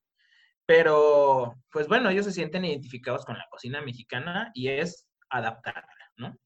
pero 0.69 1.55
pues 1.73 1.89
bueno, 1.89 2.11
ellos 2.11 2.27
se 2.27 2.33
sienten 2.33 2.67
identificados 2.67 3.25
con 3.25 3.39
la 3.39 3.47
cocina 3.51 3.81
mexicana 3.81 4.51
y 4.53 4.69
es 4.69 5.09
adaptarla, 5.31 6.13
¿no? 6.17 6.39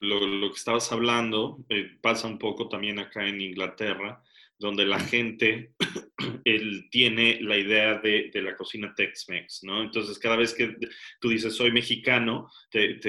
Lo, 0.00 0.50
que 0.50 0.56
estabas 0.56 0.92
hablando 0.92 1.64
eh, 1.70 1.96
pasa 2.02 2.26
un 2.26 2.38
poco 2.38 2.68
también 2.68 2.98
acá 2.98 3.26
en 3.26 3.40
Inglaterra, 3.40 4.22
donde 4.58 4.84
la 4.84 5.00
gente 5.00 5.72
él 6.44 6.88
tiene 6.90 7.40
la 7.40 7.56
idea 7.56 7.94
de, 8.00 8.30
la 8.34 8.54
cocina 8.54 8.94
Tex-Mex, 8.94 9.62
¿no? 9.62 9.82
Entonces, 9.82 10.18
cada 10.18 10.36
vez 10.36 10.52
que 10.52 10.76
tú 11.20 11.30
dices 11.30 11.56
soy 11.56 11.72
mexicano, 11.72 12.50
te, 12.70 13.00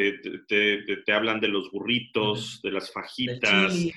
hablan 1.12 1.42
de 1.42 1.50
los 1.50 1.70
burritos, 1.70 2.62
de 2.62 2.72
las 2.72 2.94
fajitas, 2.94 3.76
eh, 3.76 3.94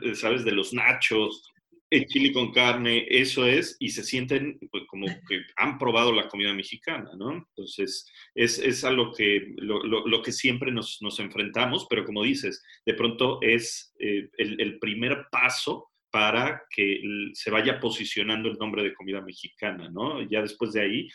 eh, 0.00 0.14
¿sabes? 0.14 0.44
De 0.44 0.52
los 0.52 0.72
nachos, 0.72 1.53
el 1.96 2.06
chili 2.06 2.32
con 2.32 2.52
carne, 2.52 3.06
eso 3.08 3.46
es, 3.46 3.76
y 3.78 3.90
se 3.90 4.02
sienten 4.02 4.58
pues, 4.70 4.84
como 4.88 5.06
que 5.06 5.42
han 5.56 5.78
probado 5.78 6.12
la 6.12 6.28
comida 6.28 6.52
mexicana, 6.52 7.10
¿no? 7.16 7.32
Entonces, 7.32 8.10
es, 8.34 8.84
a 8.84 8.90
lo 8.90 9.12
que, 9.12 9.54
lo, 9.56 10.22
que 10.22 10.32
siempre 10.32 10.72
nos, 10.72 11.00
enfrentamos, 11.18 11.86
pero 11.88 12.04
como 12.04 12.22
dices, 12.22 12.62
de 12.84 12.94
pronto 12.94 13.38
es 13.42 13.94
eh, 13.98 14.28
el 14.38 14.78
primer 14.78 15.26
paso 15.30 15.90
para 16.14 16.62
que 16.70 17.02
se 17.32 17.50
vaya 17.50 17.80
posicionando 17.80 18.48
el 18.48 18.56
nombre 18.56 18.84
de 18.84 18.94
comida 18.94 19.20
mexicana, 19.20 19.90
¿no? 19.90 20.22
Ya 20.22 20.42
después 20.42 20.72
de 20.72 20.80
ahí 20.80 21.08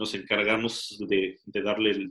nos 0.00 0.14
encargamos 0.14 0.96
de, 1.08 1.38
darle 1.62 1.90
el, 1.90 2.10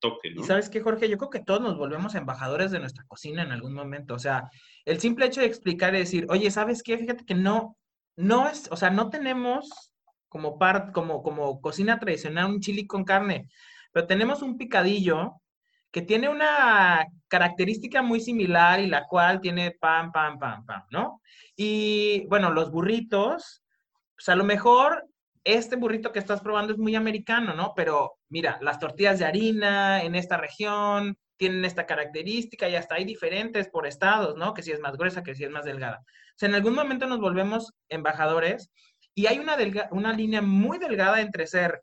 toque, 0.00 0.30
¿no? 0.30 0.42
Y 0.42 0.44
sabes 0.44 0.70
qué, 0.70 0.80
Jorge, 0.80 1.08
yo 1.08 1.18
creo 1.18 1.28
que 1.28 1.40
todos 1.40 1.60
nos 1.60 1.76
volvemos 1.76 2.14
embajadores 2.14 2.70
de 2.70 2.78
nuestra 2.78 3.04
cocina 3.08 3.42
en 3.42 3.50
algún 3.50 3.74
momento. 3.74 4.14
O 4.14 4.18
sea, 4.20 4.48
el 4.84 5.00
simple 5.00 5.26
hecho 5.26 5.40
de 5.40 5.48
explicar 5.48 5.92
y 5.92 5.98
decir, 5.98 6.26
oye, 6.30 6.48
¿sabes 6.52 6.84
qué? 6.84 6.96
Fíjate 6.96 7.24
que 7.24 7.34
no, 7.34 7.76
no 8.14 8.48
es, 8.48 8.68
o 8.70 8.76
sea, 8.76 8.90
no 8.90 9.10
tenemos 9.10 9.92
como 10.28 10.56
part, 10.56 10.92
como, 10.92 11.24
como 11.24 11.60
cocina 11.60 11.98
tradicional 11.98 12.46
un 12.46 12.60
chili 12.60 12.86
con 12.86 13.02
carne, 13.02 13.48
pero 13.90 14.06
tenemos 14.06 14.40
un 14.40 14.56
picadillo 14.56 15.32
que 15.90 16.02
tiene 16.02 16.28
una 16.28 17.04
característica 17.26 18.02
muy 18.02 18.20
similar 18.20 18.78
y 18.78 18.86
la 18.86 19.08
cual 19.08 19.40
tiene 19.40 19.72
pam, 19.72 20.12
pam, 20.12 20.38
pam, 20.38 20.64
pam, 20.64 20.84
¿no? 20.92 21.20
Y 21.56 22.24
bueno, 22.28 22.52
los 22.52 22.70
burritos, 22.70 23.64
pues 24.14 24.28
a 24.28 24.36
lo 24.36 24.44
mejor 24.44 25.09
este 25.44 25.76
burrito 25.76 26.12
que 26.12 26.18
estás 26.18 26.40
probando 26.40 26.72
es 26.72 26.78
muy 26.78 26.94
americano, 26.94 27.54
¿no? 27.54 27.72
Pero 27.74 28.14
mira, 28.28 28.58
las 28.60 28.78
tortillas 28.78 29.18
de 29.18 29.24
harina 29.24 30.02
en 30.02 30.14
esta 30.14 30.36
región 30.36 31.16
tienen 31.36 31.64
esta 31.64 31.86
característica 31.86 32.68
y 32.68 32.76
hasta 32.76 32.96
hay 32.96 33.04
diferentes 33.04 33.68
por 33.68 33.86
estados, 33.86 34.36
¿no? 34.36 34.52
Que 34.52 34.62
si 34.62 34.72
es 34.72 34.80
más 34.80 34.96
gruesa, 34.96 35.22
que 35.22 35.34
si 35.34 35.44
es 35.44 35.50
más 35.50 35.64
delgada. 35.64 35.98
O 35.98 36.36
sea, 36.36 36.48
en 36.48 36.54
algún 36.54 36.74
momento 36.74 37.06
nos 37.06 37.20
volvemos 37.20 37.72
embajadores 37.88 38.70
y 39.14 39.26
hay 39.26 39.38
una, 39.38 39.56
una 39.90 40.12
línea 40.12 40.42
muy 40.42 40.78
delgada 40.78 41.20
entre 41.20 41.46
ser, 41.46 41.82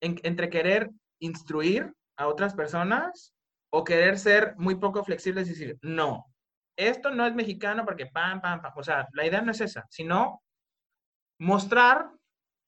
entre 0.00 0.50
querer 0.50 0.90
instruir 1.20 1.92
a 2.16 2.26
otras 2.26 2.54
personas 2.54 3.34
o 3.70 3.84
querer 3.84 4.18
ser 4.18 4.54
muy 4.56 4.74
poco 4.74 5.04
flexibles 5.04 5.46
y 5.46 5.50
decir, 5.50 5.78
no, 5.82 6.26
esto 6.76 7.10
no 7.10 7.26
es 7.26 7.34
mexicano 7.34 7.84
porque 7.84 8.06
pam, 8.06 8.40
pam, 8.40 8.60
pam. 8.60 8.72
O 8.76 8.82
sea, 8.82 9.08
la 9.12 9.26
idea 9.26 9.40
no 9.40 9.52
es 9.52 9.60
esa, 9.60 9.86
sino 9.90 10.42
mostrar 11.38 12.10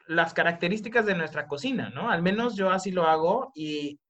las 0.06 0.34
características 0.34 1.06
de 1.06 1.14
nuestra 1.14 1.46
cocina, 1.46 1.90
¿no? 1.90 2.10
Al 2.10 2.22
menos 2.22 2.56
yo 2.56 2.70
así 2.70 2.90
lo 2.90 3.04
hago 3.04 3.50
y, 3.54 4.00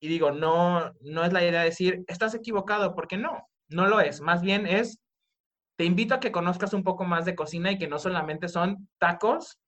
y 0.00 0.08
digo, 0.08 0.30
no, 0.30 0.92
no 1.00 1.24
es 1.24 1.32
la 1.32 1.42
idea 1.42 1.60
de 1.60 1.66
decir, 1.66 2.04
estás 2.06 2.34
equivocado, 2.34 2.94
porque 2.94 3.16
no, 3.16 3.48
no 3.68 3.86
lo 3.86 4.00
es. 4.00 4.20
Más 4.20 4.42
bien 4.42 4.66
es, 4.66 4.98
te 5.76 5.84
invito 5.84 6.14
a 6.14 6.20
que 6.20 6.32
conozcas 6.32 6.72
un 6.74 6.84
poco 6.84 7.04
más 7.04 7.24
de 7.24 7.34
cocina 7.34 7.72
y 7.72 7.78
que 7.78 7.88
no 7.88 7.98
solamente 7.98 8.48
son 8.48 8.88
tacos, 8.98 9.58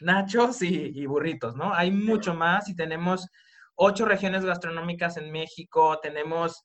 nachos 0.00 0.62
y, 0.62 0.92
y 0.94 1.06
burritos, 1.06 1.56
¿no? 1.56 1.74
Hay 1.74 1.90
mucho 1.90 2.34
más 2.34 2.68
y 2.68 2.76
tenemos 2.76 3.26
ocho 3.74 4.06
regiones 4.06 4.44
gastronómicas 4.44 5.16
en 5.18 5.30
México, 5.30 5.98
tenemos, 6.00 6.62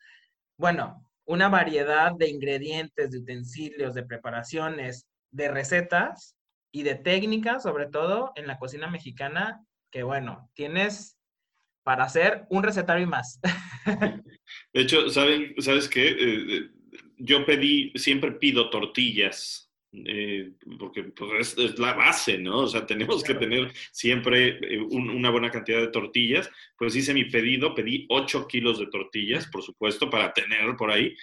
bueno, 0.57 1.05
una 1.25 1.49
variedad 1.49 2.13
de 2.17 2.29
ingredientes, 2.29 3.11
de 3.11 3.19
utensilios, 3.19 3.93
de 3.93 4.03
preparaciones, 4.03 5.05
de 5.31 5.49
recetas 5.49 6.35
y 6.71 6.83
de 6.83 6.95
técnicas, 6.95 7.63
sobre 7.63 7.87
todo 7.87 8.31
en 8.35 8.47
la 8.47 8.57
cocina 8.57 8.89
mexicana, 8.89 9.65
que 9.91 10.03
bueno, 10.03 10.49
tienes 10.53 11.17
para 11.83 12.03
hacer 12.03 12.45
un 12.49 12.63
recetario 12.63 13.03
y 13.03 13.09
más. 13.09 13.39
De 14.73 14.81
hecho, 14.81 15.09
¿saben, 15.09 15.55
¿sabes 15.59 15.89
qué? 15.89 16.09
Eh, 16.09 16.45
eh, 16.57 16.69
yo 17.17 17.45
pedí, 17.45 17.91
siempre 17.95 18.31
pido 18.33 18.69
tortillas 18.69 19.71
eh, 19.93 20.53
porque 20.79 21.03
pues, 21.03 21.57
es, 21.57 21.77
la 21.77 21.93
base, 21.93 22.37
¿no? 22.37 22.59
O 22.59 22.67
sea, 22.67 22.85
tenemos 22.85 23.23
que 23.23 23.33
tener 23.33 23.73
siempre 23.91 24.57
eh, 24.61 24.79
una 24.79 25.29
buena 25.29 25.51
cantidad 25.51 25.81
de 25.81 25.89
tortillas. 25.89 26.49
Pues 26.77 26.95
hice 26.95 27.13
mi 27.13 27.25
pedido, 27.25 27.75
pedí 27.75 28.05
8 28.09 28.47
kilos 28.47 28.79
de 28.79 28.87
tortillas, 28.87 29.47
por 29.47 29.61
supuesto, 29.61 30.09
para 30.09 30.31
tener 30.33 30.75
por 30.77 30.91
ahí, 30.91 31.15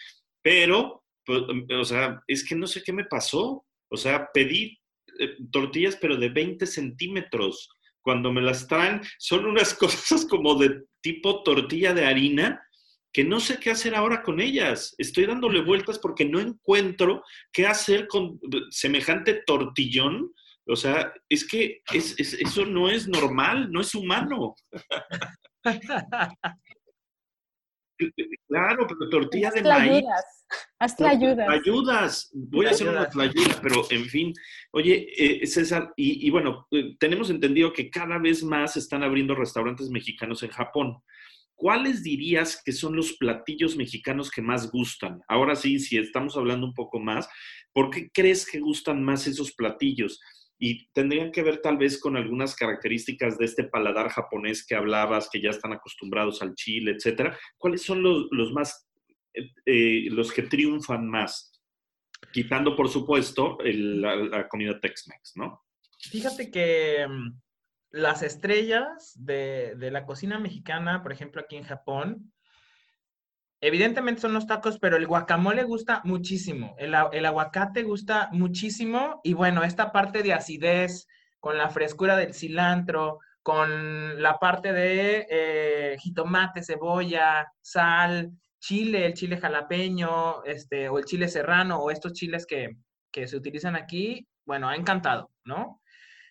pero, 0.42 1.04
pues, 1.24 1.42
o 1.70 1.84
sea, 1.84 2.22
es 2.26 2.46
que 2.46 2.54
no 2.54 2.66
sé 2.66 2.82
qué 2.82 2.92
me 2.92 3.04
pasó. 3.04 3.64
O 3.90 3.96
sea, 3.96 4.28
pedí 4.32 4.77
eh, 5.18 5.36
tortillas, 5.50 5.96
pero 5.96 6.16
de 6.16 6.28
20 6.28 6.66
centímetros. 6.66 7.68
Cuando 8.00 8.32
me 8.32 8.40
las 8.40 8.66
traen, 8.66 9.00
son 9.18 9.46
unas 9.46 9.74
cosas 9.78 10.24
como 10.26 10.54
de 10.54 10.82
tipo 11.00 11.42
tortilla 11.42 11.94
de 11.94 12.06
harina, 12.06 12.62
que 13.12 13.24
no 13.24 13.40
sé 13.40 13.58
qué 13.58 13.70
hacer 13.70 13.94
ahora 13.94 14.22
con 14.22 14.40
ellas. 14.40 14.94
Estoy 14.98 15.26
dándole 15.26 15.62
vueltas 15.62 15.98
porque 15.98 16.24
no 16.24 16.40
encuentro 16.40 17.22
qué 17.52 17.66
hacer 17.66 18.06
con 18.06 18.38
semejante 18.70 19.42
tortillón. 19.46 20.32
O 20.66 20.76
sea, 20.76 21.12
es 21.28 21.46
que 21.46 21.80
eso 21.92 22.66
no 22.66 22.90
es 22.90 23.08
normal, 23.08 23.72
no 23.72 23.80
es 23.80 23.94
humano. 23.94 24.54
Claro, 28.48 28.86
pero 28.86 29.10
tortilla 29.10 29.50
de 29.50 29.62
maíz. 29.62 29.90
Ayudas. 29.90 30.46
Hazte 30.78 31.06
ayudas. 31.06 31.48
Ayudas. 31.48 32.30
Voy 32.32 32.66
a 32.66 32.70
hacer 32.70 32.88
una 32.88 33.02
ayuda, 33.02 33.60
pero 33.62 33.84
en 33.90 34.04
fin. 34.06 34.32
Oye, 34.72 35.08
eh, 35.16 35.46
César, 35.46 35.92
y, 35.96 36.30
bueno, 36.30 36.66
eh, 36.70 36.96
tenemos 36.98 37.28
entendido 37.28 37.72
que 37.72 37.90
cada 37.90 38.18
vez 38.18 38.42
más 38.42 38.76
están 38.76 39.02
abriendo 39.02 39.34
restaurantes 39.34 39.90
mexicanos 39.90 40.42
en 40.42 40.50
Japón. 40.50 41.02
¿cuáles 41.58 42.04
dirías 42.04 42.62
que 42.64 42.72
son 42.72 42.94
los 42.94 43.14
platillos 43.14 43.76
mexicanos 43.76 44.30
que 44.30 44.40
más 44.40 44.70
gustan? 44.70 45.20
Ahora 45.28 45.56
sí, 45.56 45.80
si 45.80 45.98
estamos 45.98 46.36
hablando 46.36 46.64
un 46.64 46.72
poco 46.72 47.00
más, 47.00 47.28
¿por 47.72 47.90
qué 47.90 48.08
crees 48.10 48.48
que 48.48 48.60
gustan 48.60 49.02
más 49.02 49.26
esos 49.26 49.52
platillos? 49.52 50.20
Y 50.58 50.88
tendrían 50.92 51.30
que 51.30 51.42
ver 51.42 51.60
tal 51.60 51.78
vez 51.78 52.00
con 52.00 52.16
algunas 52.16 52.56
características 52.56 53.38
de 53.38 53.44
este 53.44 53.64
paladar 53.64 54.08
japonés 54.08 54.66
que 54.66 54.74
hablabas, 54.74 55.28
que 55.30 55.40
ya 55.40 55.50
están 55.50 55.72
acostumbrados 55.72 56.42
al 56.42 56.54
chile, 56.54 56.92
etcétera. 56.96 57.38
¿Cuáles 57.56 57.82
son 57.82 58.02
los, 58.02 58.52
más, 58.52 58.88
eh, 59.34 59.50
eh, 59.66 60.08
los 60.10 60.32
que 60.32 60.42
triunfan 60.42 61.08
más? 61.08 61.52
Quitando, 62.32 62.74
por 62.74 62.88
supuesto, 62.88 63.58
la, 63.62 64.48
comida 64.48 64.80
Tex-Mex, 64.80 65.36
¿no? 65.36 65.62
Fíjate 66.10 66.50
que 66.50 67.06
mm, 67.08 67.40
las 67.90 68.22
estrellas 68.22 69.12
de, 69.16 69.76
la 69.78 70.04
cocina 70.04 70.38
mexicana, 70.38 71.02
por 71.02 71.12
ejemplo, 71.12 71.40
aquí 71.40 71.56
en 71.56 71.64
Japón, 71.64 72.32
evidentemente 73.60 74.20
son 74.20 74.34
los 74.34 74.46
tacos, 74.46 74.78
pero 74.78 74.96
el 74.96 75.06
guacamole 75.06 75.64
gusta 75.64 76.00
muchísimo, 76.04 76.74
el, 76.78 76.94
el, 77.12 77.26
aguacate 77.26 77.82
gusta 77.82 78.28
muchísimo 78.32 79.20
y 79.24 79.34
bueno, 79.34 79.64
esta 79.64 79.92
parte 79.92 80.22
de 80.22 80.32
acidez 80.32 81.06
con 81.40 81.56
la 81.56 81.70
frescura 81.70 82.16
del 82.16 82.34
cilantro, 82.34 83.18
con 83.42 84.20
la 84.20 84.38
parte 84.38 84.72
de 84.72 85.26
eh, 85.30 85.96
jitomate, 85.98 86.62
cebolla, 86.62 87.50
sal, 87.62 88.30
chile, 88.58 89.06
el 89.06 89.14
chile 89.14 89.38
jalapeño, 89.38 90.44
este, 90.44 90.88
o 90.88 90.98
el 90.98 91.04
chile 91.04 91.28
serrano, 91.28 91.78
o 91.78 91.90
estos 91.90 92.12
chiles 92.12 92.44
que, 92.44 92.76
que 93.10 93.26
se 93.26 93.36
utilizan 93.36 93.76
aquí, 93.76 94.26
bueno, 94.44 94.68
ha 94.68 94.76
encantado, 94.76 95.30
¿no? 95.44 95.80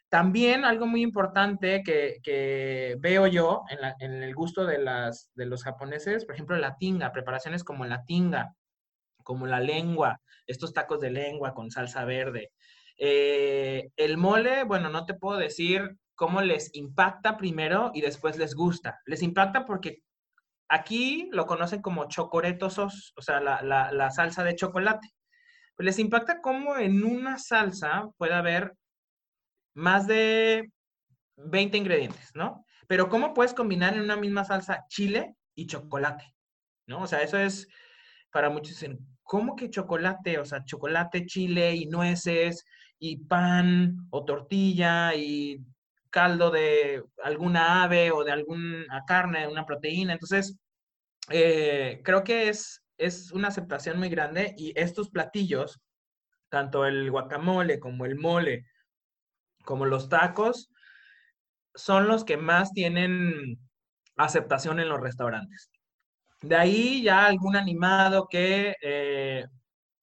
También 0.09 0.63
algo 0.63 0.87
muy 0.87 1.01
importante 1.01 1.83
que, 1.83 2.95
veo 2.99 3.27
yo 3.27 3.63
en, 3.99 4.23
el 4.23 4.33
gusto 4.33 4.65
de, 4.65 4.79
los 4.79 5.63
japoneses, 5.63 6.25
por 6.25 6.35
ejemplo, 6.35 6.55
la 6.57 6.77
tinga, 6.77 7.11
preparaciones 7.11 7.63
como 7.63 7.85
la 7.85 8.05
tinga, 8.05 8.55
como 9.23 9.47
la 9.47 9.59
lengua, 9.59 10.21
estos 10.45 10.73
tacos 10.73 11.01
de 11.01 11.11
lengua 11.11 11.53
con 11.53 11.71
salsa 11.71 12.05
verde. 12.05 12.51
Eh, 12.97 13.89
el 13.97 14.17
mole, 14.17 14.63
bueno, 14.63 14.89
no 14.89 15.05
te 15.05 15.13
puedo 15.13 15.37
decir 15.37 15.97
cómo 16.15 16.41
les 16.41 16.73
impacta 16.73 17.35
primero 17.37 17.91
y 17.93 17.99
después 17.99 18.37
les 18.37 18.55
gusta. 18.55 19.01
Les 19.05 19.21
impacta 19.21 19.65
porque 19.65 20.03
aquí 20.69 21.27
lo 21.33 21.45
conocen 21.45 21.81
como 21.81 22.07
chocoretosos, 22.07 23.13
o 23.17 23.21
sea, 23.21 23.41
la, 23.41 23.61
la 23.91 24.11
salsa 24.11 24.45
de 24.45 24.55
chocolate. 24.55 25.09
Pues 25.75 25.85
les 25.85 25.99
impacta 25.99 26.41
cómo 26.41 26.77
en 26.77 27.03
una 27.03 27.37
salsa 27.37 28.09
puede 28.17 28.33
haber 28.33 28.73
más 29.77 30.07
de 30.07 30.71
20 31.37 31.77
ingredientes, 31.77 32.31
¿no? 32.33 32.65
Pero 32.87 33.09
¿cómo 33.09 33.33
puedes 33.35 33.53
combinar 33.53 33.93
en 33.93 34.01
una 34.01 34.15
misma 34.15 34.43
salsa 34.43 34.85
chile 34.89 35.35
y 35.53 35.67
chocolate? 35.67 36.33
¿No? 36.87 37.03
O 37.03 37.07
sea, 37.07 37.21
eso 37.21 37.37
es 37.37 37.67
para 38.31 38.49
muchos 38.49 38.69
dicen, 38.69 38.97
¿cómo 39.21 39.55
que 39.55 39.69
chocolate? 39.69 40.39
O 40.39 40.45
sea, 40.45 40.65
chocolate, 40.65 41.27
chile 41.27 41.75
y 41.75 41.85
nueces 41.85 42.65
y 42.97 43.17
pan 43.17 44.07
o 44.09 44.25
tortilla 44.25 45.13
y 45.13 45.59
caldo 46.09 46.49
de 46.49 47.03
alguna 47.23 47.83
ave 47.83 48.11
o 48.11 48.23
de 48.23 48.31
alguna 48.31 49.03
carne, 49.05 49.47
una 49.47 49.65
proteína. 49.65 50.13
Entonces, 50.13 50.57
eh, 51.29 52.01
creo 52.03 52.23
que 52.23 52.49
es, 52.49 52.83
es 52.97 53.31
una 53.31 53.49
aceptación 53.49 53.99
muy 53.99 54.09
grande 54.09 54.55
y 54.57 54.73
estos 54.75 55.11
platillos, 55.11 55.79
tanto 56.49 56.85
el 56.85 57.11
guacamole 57.11 57.79
como 57.79 58.05
el 58.05 58.15
mole, 58.15 58.65
como 59.67 59.85
los 59.85 60.07
tacos, 60.07 60.71
son 61.75 62.07
los 62.07 62.23
que 62.23 62.37
más 62.37 62.71
tienen 62.71 63.59
aceptación 64.15 64.79
en 64.79 64.87
los 64.87 65.01
restaurantes. 65.01 65.69
De 66.41 66.55
ahí 66.55 67.03
ya 67.03 67.25
algún 67.25 67.57
animado 67.57 68.27
que 68.29 68.75
eh, 68.81 69.45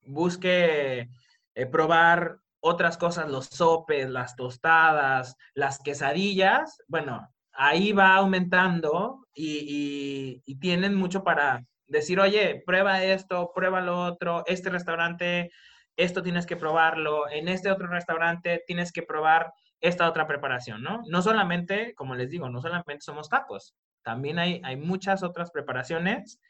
busque 0.03 1.09
eh, 1.55 1.67
probar 1.67 2.37
otras 2.61 2.99
cosas, 2.99 3.31
los 3.31 3.47
sopes, 3.47 4.11
las 4.11 4.37
tostadas, 4.37 5.37
las 5.55 5.79
quesadillas, 5.79 6.79
bueno, 6.87 7.27
ahí 7.53 7.93
va 7.93 8.17
aumentando 8.17 9.27
y, 9.35 10.43
y 10.45 10.59
tienen 10.61 10.95
mucho 10.95 11.25
para 11.25 11.65
decir, 11.87 12.21
oye, 12.21 12.63
prueba 12.67 13.03
esto, 13.03 13.51
prueba 13.55 13.81
lo 13.81 14.03
otro, 14.03 14.45
este 14.47 14.69
restaurante 14.69 15.51
esto 15.97 16.23
tienes 16.23 16.47
que 16.47 16.57
probarlo, 16.57 17.29
en 17.31 17.49
este 17.49 17.71
otro 17.71 17.87
restaurante 17.87 18.63
tienes 18.67 18.93
que 18.93 19.03
probar 19.03 19.53
esta 19.81 20.09
otra 20.09 20.27
preparación, 20.27 20.83
¿no? 20.83 21.03
No 21.09 21.23
solamente, 21.23 21.95
como 21.95 22.15
les 22.15 22.31
digo, 22.31 22.49
no 22.49 22.61
solamente 22.61 23.03
somos 23.03 23.29
tacos, 23.29 23.75
también 24.03 24.39
hay, 24.39 24.61
hay 24.65 24.77
muchas 24.77 25.23
otras 25.23 25.51
preparaciones. 25.51 26.41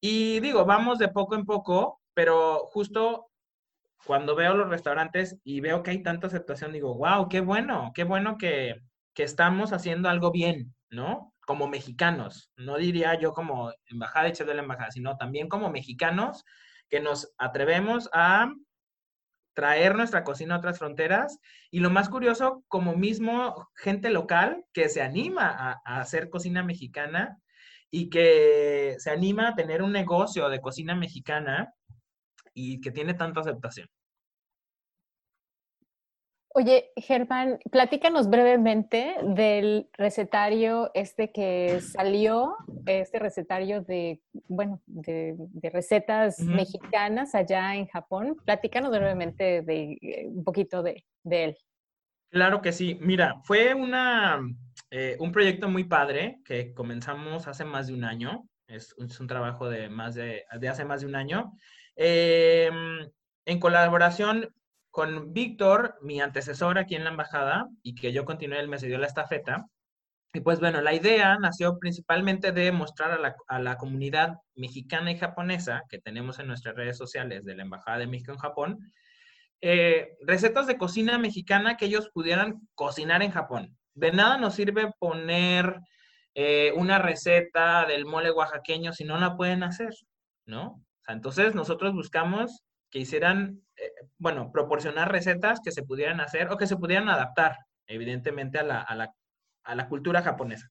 Y 0.00 0.40
digo, 0.40 0.64
vamos 0.64 0.98
de 0.98 1.08
poco 1.08 1.34
en 1.34 1.44
poco, 1.44 2.00
pero 2.14 2.66
justo 2.66 3.30
cuando 4.04 4.36
veo 4.36 4.54
los 4.54 4.68
restaurantes 4.68 5.38
y 5.42 5.60
veo 5.60 5.82
que 5.82 5.90
hay 5.90 6.02
tanta 6.02 6.28
aceptación, 6.28 6.72
digo, 6.72 6.94
wow, 6.94 7.28
qué 7.28 7.40
bueno, 7.40 7.90
qué 7.94 8.04
bueno 8.04 8.38
que, 8.38 8.76
que 9.14 9.24
estamos 9.24 9.72
haciendo 9.72 10.08
algo 10.08 10.30
bien, 10.30 10.74
¿no? 10.90 11.34
Como 11.44 11.66
mexicanos, 11.66 12.50
no 12.56 12.76
diría 12.76 13.18
yo 13.18 13.32
como 13.32 13.72
embajada 13.86 14.28
y 14.28 14.32
de 14.32 14.54
la 14.54 14.62
embajada, 14.62 14.90
sino 14.90 15.16
también 15.16 15.48
como 15.48 15.70
mexicanos 15.70 16.44
que 16.88 17.00
nos 17.00 17.34
atrevemos 17.38 18.08
a 18.12 18.50
traer 19.58 19.96
nuestra 19.96 20.22
cocina 20.22 20.54
a 20.54 20.58
otras 20.58 20.78
fronteras 20.78 21.40
y 21.68 21.80
lo 21.80 21.90
más 21.90 22.08
curioso, 22.08 22.62
como 22.68 22.94
mismo 22.94 23.68
gente 23.74 24.08
local 24.08 24.64
que 24.72 24.88
se 24.88 25.02
anima 25.02 25.80
a, 25.84 25.98
hacer 25.98 26.30
cocina 26.30 26.62
mexicana 26.62 27.40
y 27.90 28.08
que 28.08 28.94
se 29.00 29.10
anima 29.10 29.48
a 29.48 29.54
tener 29.56 29.82
un 29.82 29.90
negocio 29.90 30.48
de 30.48 30.60
cocina 30.60 30.94
mexicana 30.94 31.74
y 32.54 32.80
que 32.80 32.92
tiene 32.92 33.14
tanta 33.14 33.40
aceptación. 33.40 33.88
Oye, 36.54 36.90
Germán, 36.96 37.58
platícanos 37.70 38.30
brevemente 38.30 39.16
del 39.22 39.88
recetario 39.92 40.90
este 40.94 41.30
que 41.30 41.80
salió, 41.80 42.56
este 42.86 43.18
recetario 43.18 43.82
de, 43.82 44.22
bueno, 44.48 44.80
de, 44.86 45.36
recetas 45.72 46.40
mexicanas 46.40 47.34
allá 47.34 47.76
en 47.76 47.86
Japón. 47.86 48.36
Platícanos 48.46 48.90
brevemente 48.90 49.62
de, 49.62 49.98
eh, 50.00 50.26
un 50.26 50.42
poquito 50.42 50.82
de, 50.82 51.04
él. 51.24 51.56
Claro 52.30 52.62
que 52.62 52.72
sí. 52.72 52.98
Mira, 53.00 53.36
fue 53.44 53.74
una, 53.74 54.40
eh, 54.90 55.16
un 55.20 55.32
proyecto 55.32 55.68
muy 55.68 55.84
padre 55.84 56.40
que 56.44 56.72
comenzamos 56.72 57.46
hace 57.46 57.64
más 57.64 57.88
de 57.88 57.94
un 57.94 58.04
año. 58.04 58.48
Es, 58.66 58.94
un 58.96 59.26
trabajo 59.26 59.68
de, 59.68 59.90
más 59.90 60.14
de, 60.14 60.44
de 60.58 60.68
hace 60.68 60.84
más 60.84 61.02
de 61.02 61.06
un 61.06 61.14
año. 61.14 61.52
Em, 61.94 63.10
en 63.44 63.60
colaboración 63.60 64.48
con 64.98 65.32
Víctor, 65.32 65.96
mi 66.02 66.20
antecesor 66.20 66.76
aquí 66.76 66.96
en 66.96 67.04
la 67.04 67.10
embajada, 67.10 67.68
y 67.84 67.94
que 67.94 68.12
yo 68.12 68.24
continué, 68.24 68.58
él 68.58 68.66
me 68.66 68.80
cedió 68.80 68.98
la 68.98 69.06
estafeta. 69.06 69.64
Y 70.32 70.40
pues 70.40 70.58
bueno, 70.58 70.80
la 70.80 70.92
idea 70.92 71.38
nació 71.38 71.78
principalmente 71.78 72.50
de 72.50 72.72
mostrar 72.72 73.12
a 73.46 73.58
la, 73.60 73.76
comunidad 73.76 74.38
mexicana 74.56 75.12
y 75.12 75.16
japonesa 75.16 75.84
que 75.88 76.00
tenemos 76.00 76.40
en 76.40 76.48
nuestras 76.48 76.74
redes 76.74 76.96
sociales 76.96 77.44
de 77.44 77.54
la 77.54 77.62
Embajada 77.62 77.98
de 77.98 78.08
México 78.08 78.32
en 78.32 78.38
Japón, 78.38 78.92
eh, 79.60 80.16
recetas 80.26 80.66
de 80.66 80.78
cocina 80.78 81.16
mexicana 81.16 81.76
que 81.76 81.84
ellos 81.84 82.10
pudieran 82.12 82.68
cocinar 82.74 83.22
en 83.22 83.30
Japón. 83.30 83.78
De 83.94 84.10
nada 84.10 84.36
nos 84.36 84.56
sirve 84.56 84.90
poner 84.98 85.78
eh, 86.34 86.72
una 86.74 86.98
receta 86.98 87.86
del 87.86 88.04
mole 88.04 88.32
oaxaqueño 88.32 88.92
si 88.92 89.04
no 89.04 89.16
la 89.16 89.36
pueden 89.36 89.62
hacer, 89.62 89.94
¿no? 90.44 90.82
entonces 91.06 91.54
nosotros 91.54 91.94
buscamos 91.94 92.64
que 92.90 92.98
hicieran, 92.98 93.62
eh, 93.76 93.92
bueno, 94.18 94.50
proporcionar 94.52 95.10
recetas 95.10 95.60
que 95.62 95.72
se 95.72 95.82
pudieran 95.82 96.20
hacer 96.20 96.50
o 96.50 96.56
que 96.56 96.66
se 96.66 96.76
pudieran 96.76 97.08
adaptar, 97.08 97.56
evidentemente, 97.86 98.58
a 98.58 98.62
la, 98.62 98.80
a 98.80 98.94
la, 98.94 99.14
a 99.64 99.74
la 99.74 99.88
cultura 99.88 100.22
japonesa. 100.22 100.68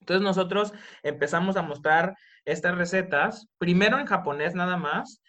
Entonces 0.00 0.22
nosotros 0.22 0.72
empezamos 1.02 1.56
a 1.56 1.62
mostrar 1.62 2.16
estas 2.44 2.76
recetas, 2.76 3.46
primero 3.58 3.98
en 3.98 4.06
japonés 4.06 4.54
nada 4.54 4.76
más, 4.76 5.22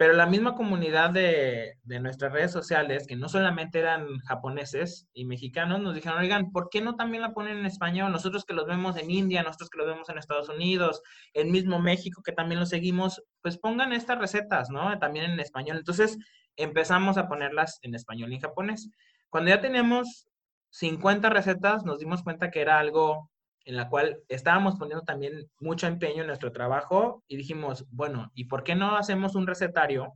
pero 0.00 0.14
la 0.14 0.24
misma 0.24 0.54
comunidad 0.54 1.10
de, 1.10 1.76
nuestras 1.84 2.32
redes 2.32 2.50
sociales, 2.50 3.06
que 3.06 3.16
no 3.16 3.28
solamente 3.28 3.80
eran 3.80 4.20
japoneses 4.20 5.06
y 5.12 5.26
mexicanos, 5.26 5.78
nos 5.80 5.94
dijeron, 5.94 6.20
oigan, 6.20 6.52
¿por 6.52 6.70
qué 6.70 6.80
no 6.80 6.96
también 6.96 7.20
la 7.20 7.34
ponen 7.34 7.58
en 7.58 7.66
español? 7.66 8.10
Nosotros 8.10 8.46
que 8.46 8.54
los 8.54 8.66
vemos 8.66 8.96
en 8.96 9.10
India, 9.10 9.42
nosotros 9.42 9.68
que 9.68 9.76
los 9.76 9.86
vemos 9.86 10.08
en 10.08 10.16
Estados 10.16 10.48
Unidos, 10.48 11.02
en 11.34 11.52
mismo 11.52 11.80
México, 11.80 12.22
que 12.22 12.32
también 12.32 12.60
los 12.60 12.70
seguimos, 12.70 13.22
pues 13.42 13.58
pongan 13.58 13.92
estas 13.92 14.16
recetas, 14.16 14.70
¿no? 14.70 14.98
También 14.98 15.32
en 15.32 15.38
español. 15.38 15.76
Entonces 15.76 16.16
empezamos 16.56 17.18
a 17.18 17.28
ponerlas 17.28 17.78
en 17.82 17.94
español 17.94 18.32
y 18.32 18.36
en 18.36 18.40
japonés. 18.40 18.88
Cuando 19.28 19.50
ya 19.50 19.60
teníamos 19.60 20.28
50 20.70 21.28
recetas, 21.28 21.84
nos 21.84 21.98
dimos 21.98 22.22
cuenta 22.22 22.50
que 22.50 22.62
era 22.62 22.78
algo 22.78 23.30
en 23.64 23.76
la 23.76 23.88
cual 23.88 24.22
estábamos 24.28 24.76
poniendo 24.76 25.04
también 25.04 25.50
mucho 25.60 25.86
empeño 25.86 26.22
en 26.22 26.26
nuestro 26.26 26.52
trabajo 26.52 27.24
y 27.28 27.36
dijimos, 27.36 27.86
bueno, 27.90 28.30
¿y 28.34 28.44
por 28.44 28.64
qué 28.64 28.74
no 28.74 28.96
hacemos 28.96 29.34
un 29.34 29.46
recetario 29.46 30.14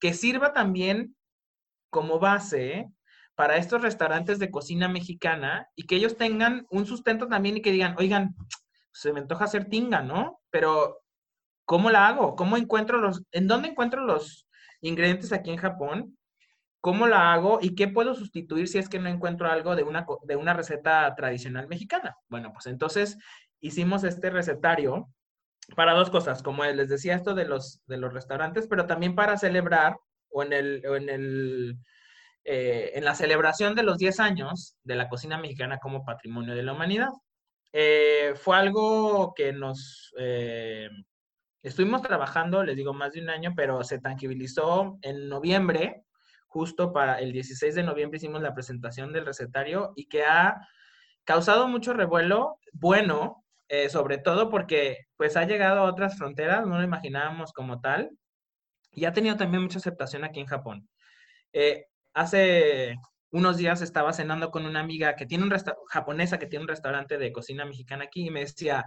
que 0.00 0.14
sirva 0.14 0.52
también 0.52 1.16
como 1.90 2.18
base 2.18 2.90
para 3.34 3.56
estos 3.56 3.82
restaurantes 3.82 4.38
de 4.38 4.50
cocina 4.50 4.88
mexicana 4.88 5.68
y 5.74 5.84
que 5.84 5.96
ellos 5.96 6.16
tengan 6.16 6.66
un 6.70 6.86
sustento 6.86 7.28
también 7.28 7.56
y 7.56 7.62
que 7.62 7.72
digan, 7.72 7.94
oigan, 7.98 8.34
se 8.92 9.12
me 9.12 9.20
antoja 9.20 9.44
hacer 9.44 9.66
tinga, 9.66 10.02
¿no? 10.02 10.40
Pero, 10.50 11.02
¿cómo 11.64 11.90
la 11.90 12.08
hago? 12.08 12.36
¿Cómo 12.36 12.56
encuentro 12.56 12.98
los, 12.98 13.22
en 13.32 13.48
dónde 13.48 13.68
encuentro 13.68 14.04
los 14.04 14.46
ingredientes 14.80 15.32
aquí 15.32 15.50
en 15.50 15.56
Japón? 15.56 16.18
¿Cómo 16.82 17.06
la 17.06 17.32
hago 17.32 17.60
y 17.62 17.74
qué 17.74 17.88
puedo 17.88 18.14
sustituir 18.14 18.68
si 18.68 18.76
es 18.76 18.90
que 18.90 18.98
no 18.98 19.08
encuentro 19.08 19.50
algo 19.50 19.74
de 19.74 19.84
una, 19.84 20.04
de 20.24 20.36
una 20.36 20.52
receta 20.52 21.14
tradicional 21.14 21.66
mexicana? 21.68 22.18
Bueno, 22.28 22.52
pues 22.52 22.66
entonces 22.66 23.16
hicimos 23.60 24.04
este 24.04 24.28
recetario 24.28 25.08
para 25.74 25.94
dos 25.94 26.10
cosas, 26.10 26.42
como 26.42 26.64
les 26.64 26.90
decía 26.90 27.14
esto 27.14 27.34
de 27.34 27.46
los, 27.46 27.80
de 27.86 27.96
los 27.96 28.12
restaurantes, 28.12 28.66
pero 28.66 28.86
también 28.86 29.14
para 29.14 29.38
celebrar 29.38 29.96
o 30.28 30.42
en 30.42 30.52
el, 30.52 30.84
en 30.84 31.08
el 31.08 31.78
eh, 32.44 32.90
en 32.94 33.04
la 33.04 33.14
celebración 33.14 33.74
de 33.74 33.84
los 33.84 33.98
10 33.98 34.20
años 34.20 34.76
de 34.82 34.96
la 34.96 35.08
cocina 35.08 35.38
mexicana 35.38 35.78
como 35.78 36.04
patrimonio 36.04 36.54
de 36.54 36.64
la 36.64 36.72
humanidad. 36.72 37.10
Eh, 37.72 38.34
fue 38.36 38.56
algo 38.56 39.32
que 39.34 39.52
nos, 39.52 40.12
eh, 40.18 40.90
Estuvimos 41.62 42.02
trabajando, 42.02 42.64
les 42.64 42.74
digo, 42.74 42.92
más 42.92 43.12
de 43.12 43.20
un 43.20 43.30
año, 43.30 43.52
pero 43.54 43.84
se 43.84 44.00
tangibilizó 44.00 44.98
en 45.00 45.28
noviembre, 45.28 46.02
justo 46.52 46.92
para 46.92 47.18
el 47.18 47.32
16 47.32 47.74
de 47.74 47.82
noviembre 47.82 48.18
hicimos 48.18 48.42
la 48.42 48.54
presentación 48.54 49.12
del 49.12 49.24
recetario 49.24 49.92
y 49.96 50.06
que 50.06 50.24
ha 50.24 50.68
causado 51.24 51.66
mucho 51.66 51.94
revuelo, 51.94 52.58
bueno, 52.72 53.42
eh, 53.68 53.88
sobre 53.88 54.18
todo 54.18 54.50
porque 54.50 55.06
pues 55.16 55.36
ha 55.38 55.46
llegado 55.46 55.80
a 55.80 55.90
otras 55.90 56.18
fronteras, 56.18 56.66
no 56.66 56.76
lo 56.76 56.84
imaginábamos 56.84 57.52
como 57.54 57.80
tal, 57.80 58.10
y 58.90 59.06
ha 59.06 59.14
tenido 59.14 59.36
también 59.36 59.62
mucha 59.62 59.78
aceptación 59.78 60.24
aquí 60.24 60.40
en 60.40 60.46
Japón. 60.46 60.88
Eh, 61.54 61.86
hace 62.12 62.96
unos 63.30 63.56
días 63.56 63.80
estaba 63.80 64.12
cenando 64.12 64.50
con 64.50 64.66
una 64.66 64.80
amiga 64.80 65.16
que 65.16 65.24
tiene 65.24 65.44
un 65.44 65.54
japonesa 65.88 66.38
que 66.38 66.46
tiene 66.46 66.64
un 66.64 66.68
restaurante 66.68 67.16
de 67.16 67.32
cocina 67.32 67.64
mexicana 67.64 68.04
aquí 68.04 68.26
y 68.26 68.30
me 68.30 68.40
decía, 68.40 68.84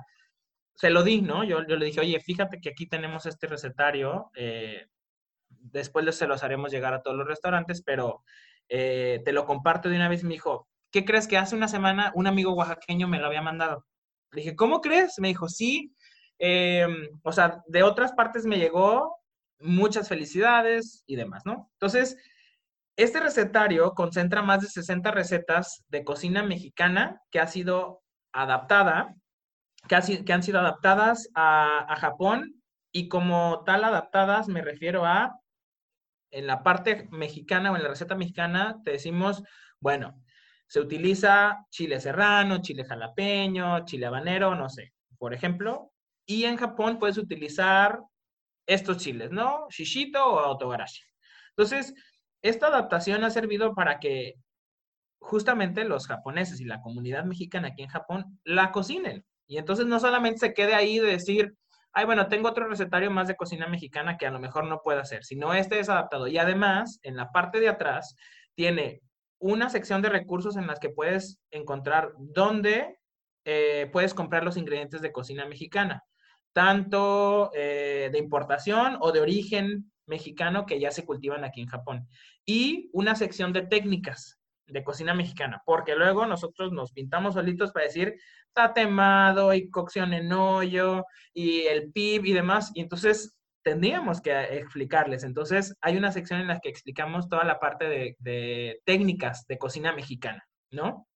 se 0.76 0.92
lo 0.92 1.02
di, 1.02 1.22
¿no? 1.22 1.44
Yo, 1.44 1.66
yo 1.68 1.78
le 1.78 1.88
dije, 1.88 2.02
oye, 2.02 2.20
fíjate 2.20 2.60
que 2.62 2.70
aquí 2.70 2.86
tenemos 2.86 3.26
este 3.26 3.48
recetario, 3.48 4.30
eh, 4.36 4.86
después 5.50 6.16
se 6.16 6.28
los 6.28 6.44
haremos 6.44 6.72
llegar 6.72 6.94
a 6.94 7.02
todos 7.02 7.18
los 7.18 7.28
restaurantes, 7.28 7.82
pero 7.82 8.24
eh, 8.70 9.22
te 9.26 9.34
lo 9.34 9.46
comparto 9.46 9.90
de 9.90 9.96
una 9.96 10.10
vez. 10.10 10.24
Me 10.24 10.34
dijo, 10.34 10.68
¿qué 10.92 11.06
crees 11.06 11.28
que 11.28 11.38
hace 11.38 11.56
una 11.56 11.68
semana 11.68 12.12
un 12.16 12.28
amigo 12.28 12.54
oaxaqueño 12.54 13.08
me 13.08 13.20
lo 13.20 13.28
había 13.28 13.42
mandado? 13.42 13.86
Le 14.32 14.42
dije, 14.42 14.56
¿cómo 14.56 14.82
crees? 14.82 15.20
Me 15.20 15.30
dijo, 15.30 15.48
sí. 15.50 15.94
Em, 16.38 17.10
o 17.24 17.32
sea, 17.32 17.62
de 17.68 17.84
otras 17.84 18.14
partes 18.14 18.46
me 18.46 18.58
llegó, 18.58 19.18
muchas 19.60 20.10
felicidades 20.10 21.04
y 21.08 21.16
demás, 21.16 21.44
¿no? 21.46 21.70
Entonces, 21.74 22.18
este 22.98 23.20
recetario 23.20 23.94
concentra 23.94 24.42
más 24.42 24.62
de 24.62 24.68
60 24.68 25.12
recetas 25.12 25.84
de 25.88 26.04
cocina 26.04 26.44
mexicana 26.44 27.22
que 27.32 27.40
ha 27.40 27.48
sido 27.48 28.04
adaptada 28.34 29.16
que, 29.88 30.34
han 30.34 30.44
sido 30.44 30.60
adaptadas 30.60 31.30
a, 31.36 31.96
Japón 32.00 32.62
y 32.96 33.10
como 33.10 33.62
tal 33.66 33.84
adaptadas 33.84 34.48
me 34.48 34.62
refiero 34.62 35.06
a, 35.06 35.42
en 36.32 36.48
la 36.48 36.64
parte 36.64 37.10
mexicana 37.12 37.70
o 37.70 37.76
en 37.76 37.84
la 37.84 37.90
receta 37.90 38.16
mexicana, 38.16 38.80
te 38.86 38.92
decimos, 38.92 39.44
bueno, 39.82 40.24
se 40.66 40.80
utiliza 40.80 41.66
chile 41.70 42.00
serrano, 42.00 42.62
chile 42.62 42.86
jalapeño, 42.86 43.84
chile 43.84 44.06
habanero, 44.06 44.56
no 44.56 44.70
sé, 44.70 44.94
por 45.18 45.34
ejemplo. 45.34 45.92
Y 46.26 46.46
en 46.46 46.56
Japón 46.56 46.98
puedes 46.98 47.18
utilizar 47.18 48.00
estos 48.66 48.96
chiles, 48.96 49.30
¿no? 49.30 49.68
Shishito 49.70 50.26
o 50.26 50.52
Otogarashi. 50.52 51.04
Entonces, 51.50 51.94
esta 52.42 52.68
adaptación 52.68 53.26
ha 53.26 53.30
servido 53.30 53.76
para 53.76 54.00
que 54.00 54.36
justamente 55.20 55.84
los 55.84 56.08
japoneses 56.08 56.62
y 56.62 56.64
la 56.64 56.80
comunidad 56.80 57.26
mexicana 57.26 57.68
aquí 57.68 57.84
en 57.84 57.90
Japón 57.90 58.40
la 58.46 58.72
cocinen. 58.72 59.26
Y 59.48 59.58
entonces 59.58 59.86
no 59.86 60.00
solamente 60.00 60.40
se 60.40 60.54
quede 60.54 60.76
ahí 60.76 60.98
de 61.00 61.08
decir, 61.08 61.58
ay, 61.96 62.06
bueno, 62.06 62.28
tengo 62.28 62.50
otro 62.50 62.68
recetario 62.68 63.10
más 63.10 63.28
de 63.28 63.38
cocina 63.38 63.68
mexicana 63.68 64.18
que 64.18 64.28
a 64.28 64.32
lo 64.32 64.40
mejor 64.40 64.66
no 64.66 64.82
puedo 64.84 65.00
hacer, 65.00 65.24
sino 65.24 65.54
este 65.54 65.80
es 65.80 65.90
adaptado. 65.90 66.28
Y 66.28 66.38
además, 66.38 67.00
en 67.04 67.16
la 67.16 67.32
parte 67.32 67.60
de 67.60 67.70
atrás, 67.70 68.16
tiene 68.54 69.02
una 69.40 69.70
sección 69.70 70.02
de 70.02 70.10
recursos 70.10 70.58
en 70.58 70.68
las 70.68 70.80
que 70.80 70.90
puedes 70.90 71.40
encontrar 71.52 72.12
dónde 72.18 72.98
eh, 73.46 73.90
puedes 73.94 74.14
comprar 74.14 74.44
los 74.44 74.58
ingredientes 74.58 75.02
de 75.02 75.12
cocina 75.12 75.46
mexicana, 75.46 76.04
tanto 76.52 77.52
eh, 77.54 78.10
de 78.12 78.18
importación 78.18 78.98
o 79.00 79.12
de 79.12 79.22
origen 79.22 79.92
mexicano 80.08 80.66
que 80.66 80.80
ya 80.80 80.92
se 80.92 81.06
cultivan 81.06 81.46
aquí 81.46 81.62
en 81.62 81.68
Japón. 81.68 82.08
Y 82.46 82.90
una 82.92 83.16
sección 83.16 83.54
de 83.54 83.62
técnicas 83.62 84.38
de 84.68 84.84
cocina 84.84 85.14
mexicana, 85.14 85.62
porque 85.66 85.96
luego 85.96 86.26
nosotros 86.26 86.72
nos 86.72 86.92
pintamos 86.92 87.36
solitos 87.36 87.72
para 87.72 87.86
decir 87.86 88.16
tatemado 88.54 89.54
y 89.54 89.70
cocción 89.70 90.14
en 90.14 90.32
hoyo 90.32 91.06
y 91.34 91.62
el 91.62 91.92
PIB 91.92 92.26
y 92.26 92.34
demás, 92.34 92.72
y 92.74 92.82
entonces 92.82 93.38
tendríamos 93.64 94.22
que 94.22 94.58
explicarles. 94.58 95.24
Entonces 95.24 95.76
hay 95.82 95.98
una 95.98 96.12
sección 96.12 96.40
en 96.40 96.48
la 96.48 96.60
que 96.60 96.70
explicamos 96.70 97.28
toda 97.28 97.44
la 97.44 97.60
parte 97.60 97.86
de, 97.86 98.16
de 98.20 98.82
técnicas 98.86 99.46
de 99.48 99.58
cocina 99.58 99.92
mexicana, 99.94 100.44
¿no? 100.72 101.08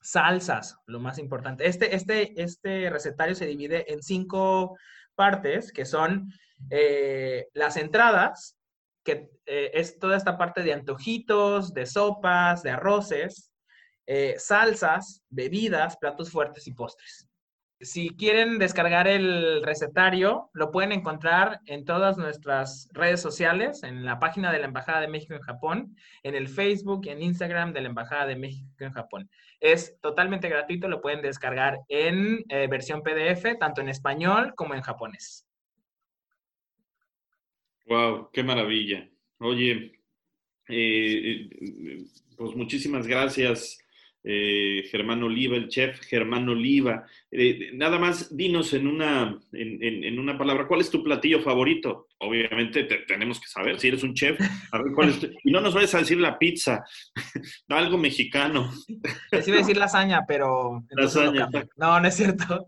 Salsas, 0.00 0.76
lo 0.86 1.00
más 1.00 1.18
importante. 1.18 1.66
Este, 1.66 1.96
este, 1.96 2.40
este 2.40 2.90
recetario 2.90 3.34
se 3.34 3.46
divide 3.46 3.92
en 3.92 4.02
cinco 4.02 4.76
partes, 5.16 5.72
que 5.72 5.84
son 5.84 6.30
eh, 6.70 7.48
las 7.54 7.76
entradas, 7.76 8.55
que 9.06 9.30
eh, 9.46 9.70
es 9.72 9.98
toda 9.98 10.16
esta 10.16 10.36
parte 10.36 10.62
de 10.62 10.72
antojitos, 10.72 11.72
de 11.72 11.86
sopas, 11.86 12.62
de 12.62 12.70
arroces, 12.70 13.52
eh, 14.06 14.34
salsas, 14.38 15.22
bebidas, 15.30 15.96
platos 15.96 16.30
fuertes 16.30 16.66
y 16.66 16.72
postres. 16.72 17.28
Si 17.80 18.08
quieren 18.16 18.58
descargar 18.58 19.06
el 19.06 19.62
recetario, 19.62 20.50
lo 20.54 20.70
pueden 20.70 20.92
encontrar 20.92 21.60
en 21.66 21.84
todas 21.84 22.16
nuestras 22.16 22.88
redes 22.92 23.20
sociales, 23.20 23.82
en 23.82 24.04
la 24.04 24.18
página 24.18 24.50
de 24.50 24.58
la 24.58 24.66
Embajada 24.66 25.02
de 25.02 25.08
México 25.08 25.34
en 25.34 25.42
Japón, 25.42 25.96
en 26.22 26.34
el 26.34 26.48
Facebook 26.48 27.02
y 27.04 27.10
en 27.10 27.22
Instagram 27.22 27.74
de 27.74 27.82
la 27.82 27.88
Embajada 27.88 28.26
de 28.26 28.36
México 28.36 28.70
en 28.78 28.92
Japón. 28.92 29.30
Es 29.60 30.00
totalmente 30.00 30.48
gratuito, 30.48 30.88
lo 30.88 31.02
pueden 31.02 31.20
descargar 31.20 31.80
en 31.88 32.44
eh, 32.48 32.66
versión 32.66 33.02
PDF, 33.02 33.58
tanto 33.60 33.82
en 33.82 33.90
español 33.90 34.54
como 34.56 34.74
en 34.74 34.80
japonés. 34.80 35.45
Wow, 37.86 38.30
qué 38.32 38.42
maravilla. 38.42 39.08
Oye, 39.38 39.92
eh, 40.68 41.48
eh, 41.60 42.04
pues 42.36 42.56
muchísimas 42.56 43.06
gracias, 43.06 43.78
eh, 44.24 44.82
Germán 44.90 45.22
Oliva, 45.22 45.56
el 45.56 45.68
chef 45.68 46.00
Germán 46.00 46.48
Oliva. 46.48 47.06
nada 47.74 48.00
más, 48.00 48.36
dinos 48.36 48.74
en 48.74 48.88
una, 48.88 49.38
en, 49.52 50.18
una 50.18 50.36
palabra, 50.36 50.66
¿cuál 50.66 50.80
es 50.80 50.90
tu 50.90 51.04
platillo 51.04 51.40
favorito? 51.42 52.08
Obviamente 52.18 52.84
tenemos 53.06 53.38
que 53.38 53.46
saber, 53.46 53.78
si 53.78 53.86
eres 53.86 54.02
un 54.02 54.14
chef, 54.14 54.36
a 54.72 54.82
ver 54.82 54.92
cuál 54.92 55.10
es 55.10 55.30
Y 55.44 55.52
no 55.52 55.60
nos 55.60 55.72
vayas 55.72 55.94
a 55.94 56.00
decir 56.00 56.18
la 56.18 56.40
pizza, 56.40 56.82
algo 57.68 57.98
mexicano. 57.98 58.72
Les 59.30 59.46
iba 59.46 59.58
a 59.58 59.60
decir 59.60 59.76
lasaña, 59.76 60.22
pero... 60.26 60.82
Lasaña. 60.90 61.48
No, 61.76 62.00
no 62.00 62.08
es 62.08 62.16
cierto. 62.16 62.66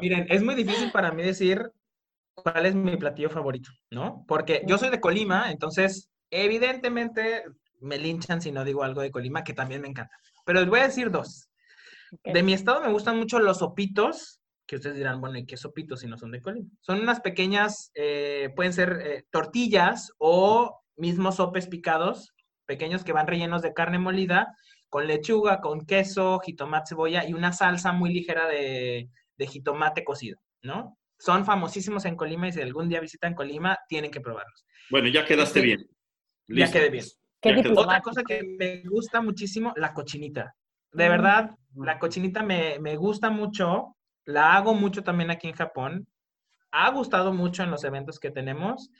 Miren, 0.00 0.26
es 0.28 0.40
muy 0.44 0.54
difícil 0.54 0.92
para 0.92 1.10
mí 1.10 1.24
decir 1.24 1.68
cuál 2.34 2.66
es 2.66 2.74
mi 2.74 2.96
platillo 2.96 3.30
favorito, 3.30 3.70
¿no? 3.90 4.24
Porque 4.26 4.62
yo 4.66 4.78
soy 4.78 4.90
de 4.90 5.00
Colima, 5.00 5.50
entonces 5.50 6.10
evidentemente 6.30 7.44
me 7.80 7.98
linchan 7.98 8.40
si 8.40 8.50
no 8.52 8.64
digo 8.64 8.82
algo 8.82 9.00
de 9.00 9.10
Colima, 9.10 9.44
que 9.44 9.54
también 9.54 9.80
me 9.80 9.88
encanta. 9.88 10.16
Pero 10.44 10.60
les 10.60 10.68
voy 10.68 10.80
a 10.80 10.86
decir 10.86 11.10
dos. 11.10 11.48
De 12.22 12.42
mi 12.42 12.52
estado 12.52 12.80
me 12.80 12.92
gustan 12.92 13.18
mucho 13.18 13.38
los 13.38 13.58
sopitos, 13.58 14.40
que 14.66 14.76
ustedes 14.76 14.96
dirán, 14.96 15.20
bueno, 15.20 15.38
¿y 15.38 15.46
qué 15.46 15.56
sopitos 15.56 16.00
si 16.00 16.06
no 16.06 16.16
son 16.16 16.30
de 16.30 16.40
Colima? 16.40 16.68
Son 16.80 17.00
unas 17.00 17.20
pequeñas, 17.20 17.90
eh, 17.94 18.50
pueden 18.54 18.72
ser 18.72 19.02
eh, 19.04 19.24
tortillas 19.30 20.12
o 20.18 20.80
mismos 20.96 21.36
sopes 21.36 21.66
picados, 21.66 22.32
pequeños 22.66 23.04
que 23.04 23.12
van 23.12 23.26
rellenos 23.26 23.62
de 23.62 23.74
carne 23.74 23.98
molida, 23.98 24.54
con 24.88 25.06
lechuga, 25.06 25.60
con 25.60 25.86
queso, 25.86 26.38
jitomate, 26.40 26.90
cebolla 26.90 27.26
y 27.26 27.34
una 27.34 27.52
salsa 27.52 27.92
muy 27.92 28.12
ligera 28.12 28.46
de, 28.46 29.10
de 29.36 29.46
jitomate 29.46 30.04
cocido, 30.04 30.38
¿no? 30.62 30.96
Son 31.18 31.44
famosísimos 31.44 32.04
en 32.04 32.16
Colima 32.16 32.48
y 32.48 32.52
si 32.52 32.60
algún 32.60 32.88
día 32.88 33.00
visitan 33.00 33.34
Colima, 33.34 33.78
tienen 33.88 34.10
que 34.10 34.20
probarlos. 34.20 34.66
Bueno, 34.90 35.08
ya 35.08 35.24
quedaste 35.24 35.60
bien. 35.60 35.88
Ya 36.48 36.70
quedé 36.70 36.90
bien. 36.90 37.04
Otra 37.76 38.00
cosa 38.00 38.22
que 38.22 38.42
me 38.42 38.82
gusta 38.88 39.20
muchísimo, 39.20 39.72
la 39.76 39.92
cochinita. 39.92 40.54
De 40.92 41.06
mm. 41.06 41.10
verdad, 41.10 41.50
la 41.76 41.98
cochinita 41.98 42.42
me, 42.42 42.78
me 42.78 42.96
gusta 42.96 43.30
mucho. 43.30 43.96
La 44.24 44.56
hago 44.56 44.74
mucho 44.74 45.02
también 45.02 45.30
aquí 45.30 45.48
en 45.48 45.54
Japón. 45.54 46.06
Ha 46.70 46.90
gustado 46.90 47.32
mucho 47.32 47.62
en 47.62 47.70
los 47.70 47.84
eventos 47.84 48.18
que 48.18 48.30
tenemos. 48.30 48.90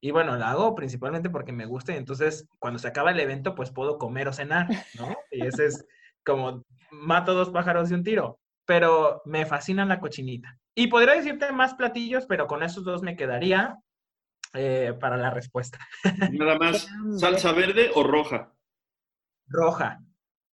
Y 0.00 0.10
bueno, 0.12 0.36
la 0.36 0.50
hago 0.50 0.74
principalmente 0.74 1.30
porque 1.30 1.52
me 1.52 1.66
gusta 1.66 1.92
y 1.92 1.96
entonces 1.96 2.48
cuando 2.58 2.78
se 2.78 2.86
acaba 2.86 3.10
el 3.10 3.18
evento, 3.18 3.54
pues 3.54 3.72
puedo 3.72 3.98
comer 3.98 4.28
o 4.28 4.32
cenar, 4.32 4.68
¿no? 4.96 5.16
Y 5.32 5.44
ese 5.44 5.66
es 5.66 5.84
como 6.24 6.64
mato 6.90 7.34
dos 7.34 7.50
pájaros 7.50 7.88
de 7.88 7.96
un 7.96 8.04
tiro. 8.04 8.38
Pero 8.64 9.22
me 9.24 9.46
fascina 9.46 9.84
la 9.86 9.98
cochinita. 9.98 10.56
Y 10.78 10.86
podría 10.86 11.14
decirte 11.14 11.50
más 11.50 11.74
platillos, 11.74 12.24
pero 12.26 12.46
con 12.46 12.62
esos 12.62 12.84
dos 12.84 13.02
me 13.02 13.16
quedaría 13.16 13.80
eh, 14.54 14.94
para 15.00 15.16
la 15.16 15.28
respuesta. 15.28 15.80
Nada 16.30 16.56
más, 16.56 16.88
¿salsa 17.18 17.50
verde 17.50 17.90
o 17.96 18.04
roja? 18.04 18.54
Roja. 19.48 20.00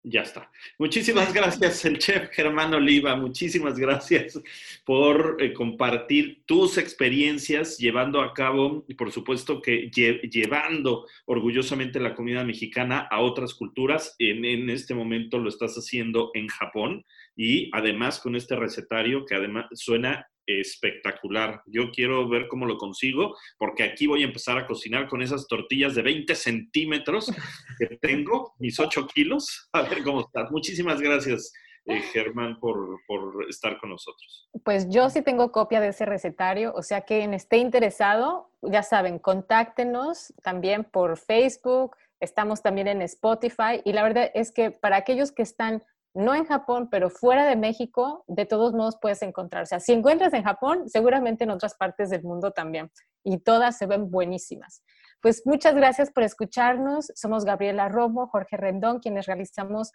Ya 0.02 0.22
está. 0.22 0.50
Muchísimas 0.78 1.30
gracias, 1.34 1.84
el 1.84 1.98
chef 1.98 2.30
Germán 2.30 2.72
Oliva. 2.72 3.16
Muchísimas 3.16 3.78
gracias 3.78 4.40
por 4.86 5.36
eh, 5.40 5.52
compartir 5.52 6.42
tus 6.46 6.78
experiencias 6.78 7.76
llevando 7.76 8.22
a 8.22 8.32
cabo 8.32 8.86
y 8.88 8.94
por 8.94 9.12
supuesto 9.12 9.60
que 9.60 9.90
llevando 9.90 11.06
orgullosamente 11.26 12.00
la 12.00 12.14
comida 12.14 12.44
mexicana 12.44 13.08
a 13.10 13.20
otras 13.20 13.52
culturas. 13.52 14.16
en 14.18 14.70
este 14.70 14.94
momento 14.94 15.38
lo 15.38 15.50
estás 15.50 15.74
haciendo 15.74 16.30
en 16.32 16.48
Japón 16.48 17.04
y 17.36 17.70
además 17.72 18.20
con 18.20 18.36
este 18.36 18.56
recetario 18.56 19.24
que 19.24 19.34
además 19.34 19.66
suena 19.74 20.26
espectacular. 20.46 21.62
Yo 21.66 21.90
quiero 21.90 22.28
ver 22.28 22.48
cómo 22.48 22.66
lo 22.66 22.76
consigo, 22.76 23.36
porque 23.58 23.82
aquí 23.82 24.06
voy 24.06 24.22
a 24.22 24.26
empezar 24.26 24.58
a 24.58 24.66
cocinar 24.66 25.08
con 25.08 25.22
esas 25.22 25.46
tortillas 25.46 25.94
de 25.94 26.02
20 26.02 26.34
centímetros 26.34 27.32
que 27.78 27.86
tengo, 28.00 28.54
mis 28.58 28.78
8 28.78 29.06
kilos. 29.06 29.68
A 29.72 29.82
ver 29.82 30.02
cómo 30.02 30.20
está. 30.20 30.48
Muchísimas 30.50 31.00
gracias, 31.00 31.52
eh, 31.86 32.00
Germán, 32.12 32.58
por, 32.60 33.00
por, 33.06 33.46
estar 33.48 33.78
con 33.78 33.90
nosotros. 33.90 34.48
Pues 34.64 34.88
yo 34.88 35.10
sí 35.10 35.22
tengo 35.22 35.52
copia 35.52 35.80
de 35.80 35.88
ese 35.88 36.04
recetario, 36.04 36.72
o 36.74 36.82
sea, 36.82 37.02
quien 37.02 37.34
esté 37.34 37.58
interesado, 37.58 38.50
ya 38.62 38.82
saben, 38.82 39.18
contáctenos 39.18 40.32
también 40.42 40.84
por 40.84 41.18
Facebook, 41.18 41.96
estamos 42.20 42.62
también 42.62 42.88
en 42.88 43.02
Spotify 43.02 43.82
y 43.84 43.92
la 43.92 44.02
verdad 44.02 44.30
es 44.34 44.50
que 44.50 44.70
para 44.70 44.96
aquellos 44.96 45.32
que 45.32 45.42
están 45.42 45.82
no 46.14 46.34
en 46.34 46.44
Japón, 46.44 46.88
pero 46.90 47.10
fuera 47.10 47.44
de 47.44 47.56
México, 47.56 48.24
de 48.28 48.46
todos 48.46 48.72
modos 48.72 48.98
puedes 49.00 49.20
encontrar. 49.22 49.64
O 49.64 49.66
sea, 49.66 49.80
si 49.80 49.92
encuentras 49.92 50.32
en 50.32 50.44
Japón, 50.44 50.88
seguramente 50.88 51.44
en 51.44 51.50
otras 51.50 51.74
partes 51.74 52.08
del 52.08 52.22
mundo 52.22 52.52
también. 52.52 52.90
Y 53.24 53.38
todas 53.38 53.76
se 53.76 53.86
ven 53.86 54.10
buenísimas. 54.10 54.82
Pues 55.20 55.42
muchas 55.44 55.74
gracias 55.74 56.10
por 56.10 56.22
escucharnos. 56.22 57.10
Somos 57.14 57.44
Gabriela 57.44 57.88
Romo, 57.88 58.28
Jorge 58.28 58.56
Rendón, 58.56 59.00
quienes 59.00 59.26
realizamos 59.26 59.90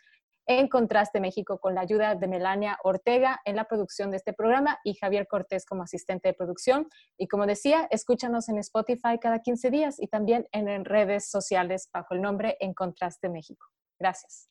en 0.45 0.67
Contraste 0.67 1.21
México 1.21 1.59
con 1.59 1.75
la 1.75 1.81
ayuda 1.81 2.15
de 2.15 2.27
Melania 2.27 2.79
Ortega 2.83 3.39
en 3.45 3.55
la 3.55 3.65
producción 3.65 4.09
de 4.09 4.17
este 4.17 4.33
programa 4.33 4.79
y 4.83 4.95
Javier 4.95 5.27
Cortés 5.27 5.63
como 5.65 5.83
asistente 5.83 6.29
de 6.29 6.33
producción. 6.33 6.89
Y 7.17 7.27
como 7.27 7.45
decía, 7.45 7.87
escúchanos 7.91 8.49
en 8.49 8.57
Spotify 8.57 9.19
cada 9.21 9.39
15 9.39 9.69
días 9.69 9.99
y 9.99 10.07
también 10.07 10.47
en 10.51 10.83
redes 10.83 11.29
sociales 11.29 11.89
bajo 11.93 12.15
el 12.15 12.21
nombre 12.21 12.57
En 12.59 12.73
Contraste 12.73 13.29
México. 13.29 13.67
Gracias. 13.99 14.49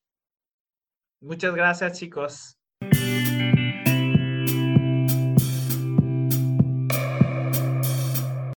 Muchas 1.21 1.55
gracias, 1.55 1.99
chicos. 1.99 2.59